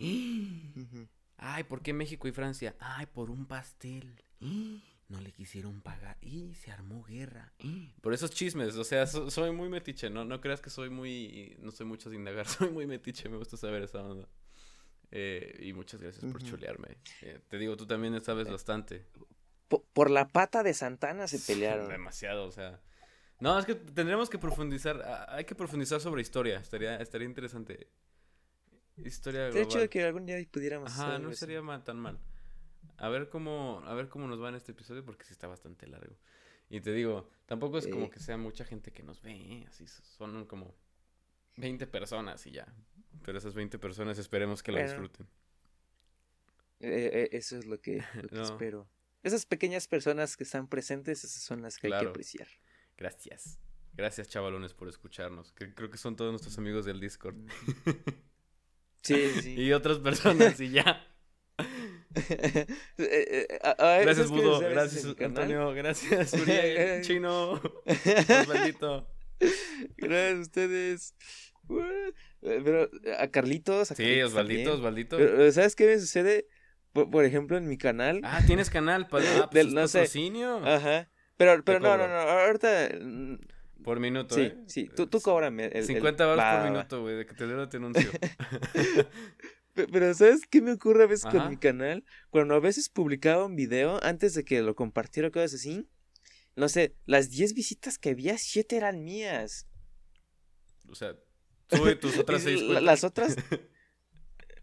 [1.38, 2.76] Ay, ¿por qué México y Francia?
[2.80, 4.22] Ay, por un pastel.
[4.40, 7.54] No le quisieron pagar y se armó guerra.
[8.02, 10.24] Por esos chismes, o sea, soy muy metiche, ¿no?
[10.26, 13.58] No creas que soy muy, no soy mucho de indagar, soy muy metiche, me gusta
[13.58, 14.28] saber esa onda.
[15.12, 16.98] Eh, y muchas gracias por chulearme.
[17.22, 19.06] Eh, te digo, tú también sabes eh, bastante.
[19.68, 21.90] Por, la pata de Santana se pelearon.
[21.90, 22.82] Demasiado, o sea.
[23.40, 25.02] No, es que tendríamos que profundizar.
[25.30, 26.60] Hay que profundizar sobre historia.
[26.60, 27.90] Estaría, estaría interesante.
[28.98, 29.54] Historia global.
[29.54, 30.92] De hecho, que algún día pudiéramos.
[30.92, 32.20] Ajá, no sería tan mal.
[32.98, 35.88] A ver cómo, a ver cómo nos va en este episodio porque sí está bastante
[35.88, 36.16] largo.
[36.70, 39.66] Y te digo, tampoco es como que sea mucha gente que nos ve, ¿eh?
[39.68, 40.74] así son como
[41.58, 42.74] 20 personas y ya.
[43.24, 45.28] Pero esas 20 personas esperemos que lo disfruten.
[46.80, 47.98] Eh, eh, eso es lo que,
[48.32, 48.88] espero.
[49.24, 52.48] Esas pequeñas personas que están presentes, esas son las que hay que apreciar.
[52.98, 53.60] Gracias.
[53.94, 55.54] Gracias, chavalones, por escucharnos.
[55.54, 57.36] creo que son todos nuestros amigos del Discord.
[59.04, 59.56] Sí, sí.
[59.56, 61.08] y otras personas, y ya.
[62.96, 64.60] gracias, Budo.
[64.60, 65.72] Gracias, Antonio.
[65.74, 67.02] Gracias, Uriel.
[67.02, 67.54] Chino.
[67.54, 69.08] Osvaldito.
[69.98, 71.16] Gracias a ustedes.
[72.42, 73.90] Pero a Carlitos.
[73.90, 75.18] sí, Osvaldito, Osvaldito.
[75.52, 76.48] ¿Sabes qué me sucede?
[76.94, 78.20] Por, ejemplo, en mi canal.
[78.24, 79.08] Ah, tienes canal.
[79.08, 80.58] para ah, pues no patrocinio.
[80.66, 81.10] Ajá.
[81.38, 82.90] Pero, pero no, no, no, ahorita...
[83.00, 83.38] Mm,
[83.84, 84.58] por minuto, sí, ¿eh?
[84.68, 85.66] Sí, tú, tú cóbrame.
[85.66, 88.12] El, 50 baros por minuto, güey, de que te dé te anuncio.
[89.74, 92.04] Pero, ¿sabes qué me ocurre a veces con mi canal?
[92.30, 95.88] Cuando a veces publicaba un video antes de que lo compartiera cosas así,
[96.56, 99.68] no sé, las 10 visitas que había, 7 eran mías.
[100.90, 101.16] O sea,
[101.72, 103.36] tú y tus otras 6 Las otras,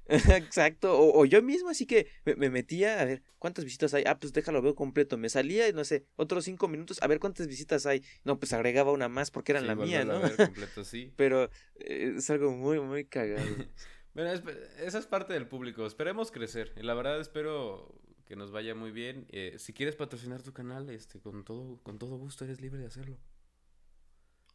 [0.09, 4.05] Exacto, o, yo mismo, así que me, metía a ver cuántas visitas hay.
[4.07, 5.19] Ah, pues déjalo, veo completo.
[5.19, 8.03] Me salía, no sé, otros cinco minutos, a ver cuántas visitas hay.
[8.25, 10.21] No, pues agregaba una más porque eran la mía, ¿no?
[10.37, 11.13] completo, sí.
[11.17, 13.45] Pero eh, es algo muy, muy cagado.
[14.15, 14.31] bueno,
[14.79, 15.85] esa es parte del público.
[15.85, 16.73] Esperemos crecer.
[16.77, 17.95] La verdad, espero
[18.25, 19.27] que nos vaya muy bien.
[19.29, 22.87] Eh, si quieres patrocinar tu canal, este, con todo, con todo gusto eres libre de
[22.87, 23.19] hacerlo.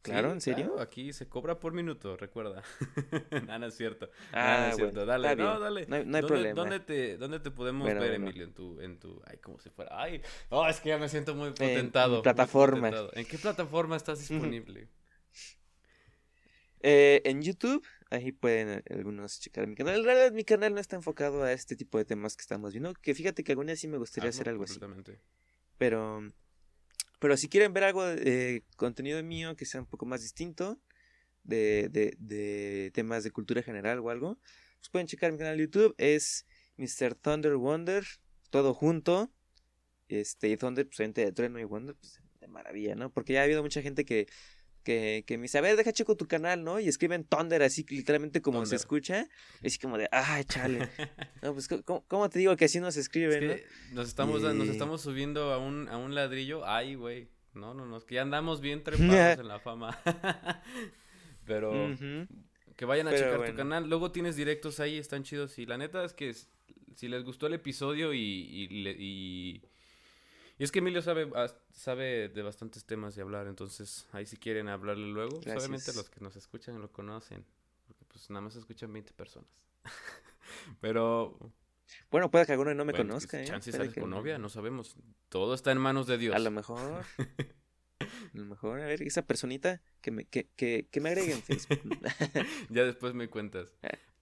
[0.03, 0.79] Claro, ¿en serio?
[0.79, 2.61] aquí se cobra por minuto, recuerda.
[3.47, 4.09] no, no es cierto.
[4.33, 5.05] Ah, no, es cierto.
[5.05, 5.85] Dale, no, dale.
[5.87, 6.53] No, hay, problema.
[6.53, 8.43] ¿dónde te, ¿Dónde te podemos ver, Emilio?
[8.43, 11.35] En tu, en tu, ay, como si fuera, ay, oh, es que ya me siento
[11.35, 12.17] muy potentado.
[12.17, 12.91] En, plataforma.
[13.13, 14.89] ¿En qué plataforma estás disponible?
[16.81, 19.95] eh, en YouTube, ahí pueden algunos checar mi canal.
[19.95, 22.93] En realidad, mi canal no está enfocado a este tipo de temas que estamos viendo.
[22.93, 24.81] Que fíjate que algún día sí me gustaría hacer algo así.
[25.77, 26.29] Pero
[27.23, 30.77] pero si quieren ver algo de contenido mío que sea un poco más distinto,
[31.45, 34.37] de, de, de, temas de cultura general o algo,
[34.79, 35.95] pues pueden checar mi canal de YouTube.
[35.97, 36.45] Es
[36.75, 37.15] Mr.
[37.15, 38.03] Thunder Wonder,
[38.49, 39.31] todo junto.
[40.09, 43.09] Este, y Thunder, pues de trueno y Wonder, pues de maravilla, ¿no?
[43.09, 44.27] Porque ya ha habido mucha gente que
[44.83, 46.79] que, que me dice, a ver, deja checo tu canal, ¿no?
[46.79, 49.27] Y escriben Thunder así literalmente como se escucha.
[49.61, 50.89] Y así como de, ay, chale.
[51.41, 55.51] no, pues, ¿cómo, te digo que así no se escribe, Nos estamos, nos estamos subiendo
[55.51, 56.65] a un, a un ladrillo.
[56.65, 57.29] Ay, güey.
[57.53, 59.99] No, no, no, es que ya andamos bien trepados en la fama.
[61.45, 61.73] Pero
[62.75, 63.89] que vayan a checar tu canal.
[63.89, 65.57] Luego tienes directos ahí, están chidos.
[65.59, 66.33] Y la neta es que
[66.95, 68.67] si les gustó el episodio y, y
[68.99, 69.61] y
[70.59, 71.29] es que Emilio sabe,
[71.71, 76.09] sabe de bastantes temas de hablar, entonces ahí si quieren hablarle luego, pues, obviamente los
[76.09, 77.45] que nos escuchan lo conocen,
[77.87, 79.49] porque pues nada más escuchan 20 personas.
[80.81, 81.37] Pero...
[82.09, 83.45] Bueno, puede que alguno no me conozca, ¿eh?
[83.45, 84.95] Chance sale con novia, no sabemos.
[85.29, 86.35] Todo está en manos de Dios.
[86.35, 87.03] A lo mejor.
[87.99, 91.99] A lo mejor, a ver, esa personita que me, que, que, que me agreguen Facebook.
[92.69, 93.71] ya después me cuentas.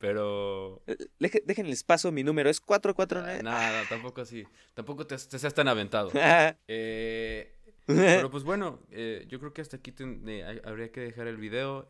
[0.01, 0.07] Eh.
[0.07, 0.81] Pero.
[0.87, 0.97] Eh,
[1.45, 3.43] dejen el espacio, mi número es 449.
[3.43, 4.45] Nada, tampoco así.
[4.73, 6.11] Tampoco te, seas tan aventado.
[6.67, 7.55] eh,
[7.85, 9.93] pero pues bueno, eh, yo creo que hasta aquí
[10.63, 11.89] habría que dejar el video.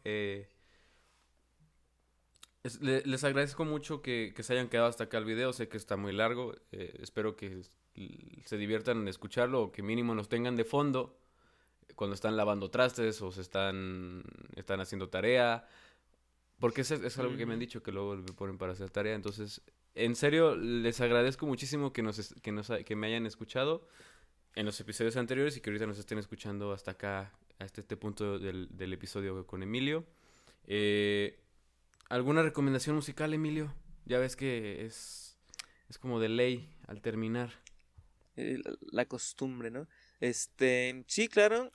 [2.82, 5.54] les agradezco mucho que, se hayan quedado hasta acá el video.
[5.54, 6.54] Sé que está muy largo.
[6.72, 7.62] Eh, espero que
[8.46, 11.18] se diviertan en escucharlo o que mínimo nos tengan de fondo
[11.96, 14.24] cuando están lavando trastes o se están,
[14.56, 15.68] están haciendo tarea.
[16.62, 19.16] Porque es, es algo que me han dicho que luego me ponen para hacer tarea.
[19.16, 19.62] Entonces,
[19.96, 23.88] en serio, les agradezco muchísimo que, nos, que, nos, que me hayan escuchado
[24.56, 28.40] en los episodios anteriores y que ahorita nos estén escuchando hasta acá, hasta este punto
[28.40, 30.06] del, del episodio con Emilio.
[30.68, 31.40] Eh,
[32.10, 33.74] ¿Alguna recomendación musical, Emilio?
[34.06, 35.38] Ya ves que es,
[35.90, 37.52] es como de ley al terminar.
[38.36, 38.60] Eh,
[38.92, 39.88] la, costumbre, ¿no?
[40.20, 41.72] Este, sí, claro.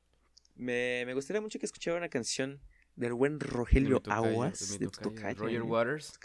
[0.54, 2.60] Me, me gustaría mucho que escuchara una canción
[2.96, 4.88] del buen Rogelio Aguas, de,
[5.34, 6.18] Roger Waters.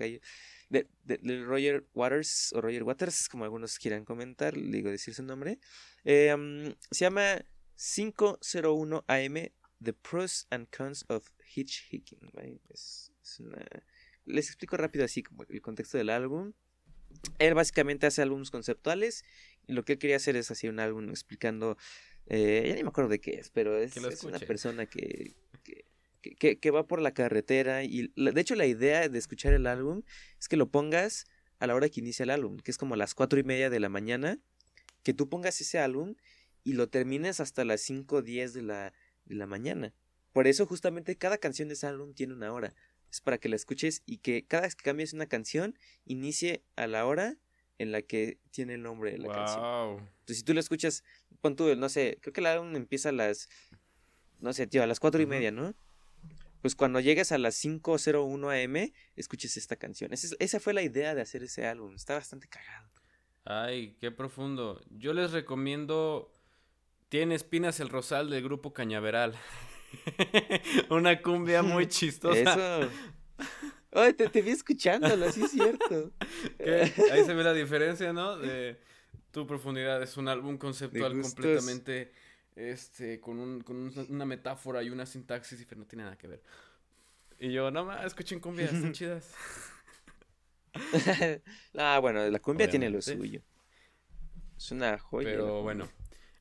[0.70, 5.60] De, Roger Waters o Roger Waters, como algunos quieran comentar, digo decir su nombre.
[6.06, 7.46] Eh, se llama
[7.76, 9.52] 501 AM,
[9.84, 12.32] The Pros and Cons of Hitchhiking.
[14.26, 16.54] Les explico rápido así como el contexto del álbum.
[17.40, 19.26] Él básicamente hace álbumes conceptuales
[19.68, 21.78] y lo que él quería hacer es hacer un álbum explicando,
[22.28, 25.36] eh, ya ni me acuerdo de qué es, pero es, es una persona que,
[26.22, 30.04] que, que, va por la carretera y de hecho la idea de escuchar el álbum
[30.40, 31.26] es que lo pongas
[31.60, 33.70] a la hora que inicia el álbum, que es como a las cuatro y media
[33.70, 34.40] de la mañana,
[35.04, 36.16] que tú pongas ese álbum
[36.64, 38.94] y lo termines hasta las cinco o diez de la,
[39.26, 39.94] de la mañana.
[40.34, 42.74] Por eso justamente cada canción de ese álbum tiene una hora.
[43.12, 46.88] Es para que la escuches y que cada vez que cambies una canción inicie a
[46.88, 47.38] la hora
[47.78, 50.00] en la que tiene el nombre de la canción.
[50.20, 51.04] Entonces si tú la escuchas,
[51.42, 53.50] pon tú, no sé, creo que el álbum empieza a las,
[54.40, 55.76] no sé, tío, a las cuatro y media, ¿no?
[56.62, 60.12] Pues cuando llegues a las 5.01 am, escuches esta canción.
[60.14, 61.96] Esa, fue la idea de hacer ese álbum.
[61.96, 62.90] Está bastante cagado.
[63.46, 64.82] Ay, qué profundo.
[64.90, 66.32] Yo les recomiendo.
[67.10, 69.36] Tiene espinas el rosal del grupo Cañaveral.
[70.90, 72.80] Una cumbia muy chistosa.
[72.80, 72.90] Eso.
[74.32, 76.12] Te, vi escuchándolo, sí es cierto.
[77.12, 78.38] Ahí se ve la diferencia, ¿no?
[78.38, 78.80] De
[79.32, 80.02] tu profundidad.
[80.02, 82.12] Es un álbum conceptual completamente
[82.56, 86.44] este, con, un, con una metáfora y una sintaxis diferente, no tiene nada que ver.
[87.40, 89.34] Y yo, no más, escuchen cumbias, están chidas.
[91.78, 93.42] ah, bueno, la cumbia tiene lo suyo.
[94.56, 95.30] Es una joya.
[95.30, 95.90] Pero bueno,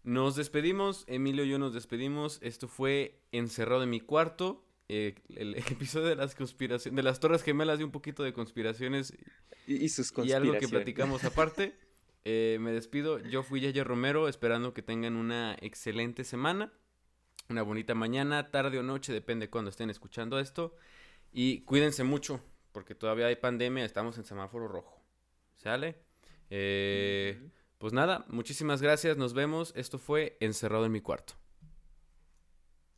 [0.03, 2.39] nos despedimos, Emilio y yo nos despedimos.
[2.43, 4.66] Esto fue Encerrado en mi cuarto.
[4.89, 9.15] Eh, el episodio de las conspiraciones, de las Torres Gemelas y un poquito de conspiraciones.
[9.66, 10.47] Y, sus conspiraciones.
[10.47, 11.78] Y algo que platicamos aparte.
[12.25, 13.19] Eh, me despido.
[13.19, 16.73] Yo fui Yaya Romero, esperando que tengan una excelente semana,
[17.49, 20.75] una bonita mañana, tarde o noche, depende de cuando estén escuchando esto.
[21.33, 22.41] Y cuídense mucho,
[22.73, 25.01] porque todavía hay pandemia, estamos en semáforo rojo.
[25.57, 25.97] ¿Sale?
[26.51, 29.73] Eh, pues nada, muchísimas gracias, nos vemos.
[29.77, 31.40] Esto fue Encerrado en mi cuarto.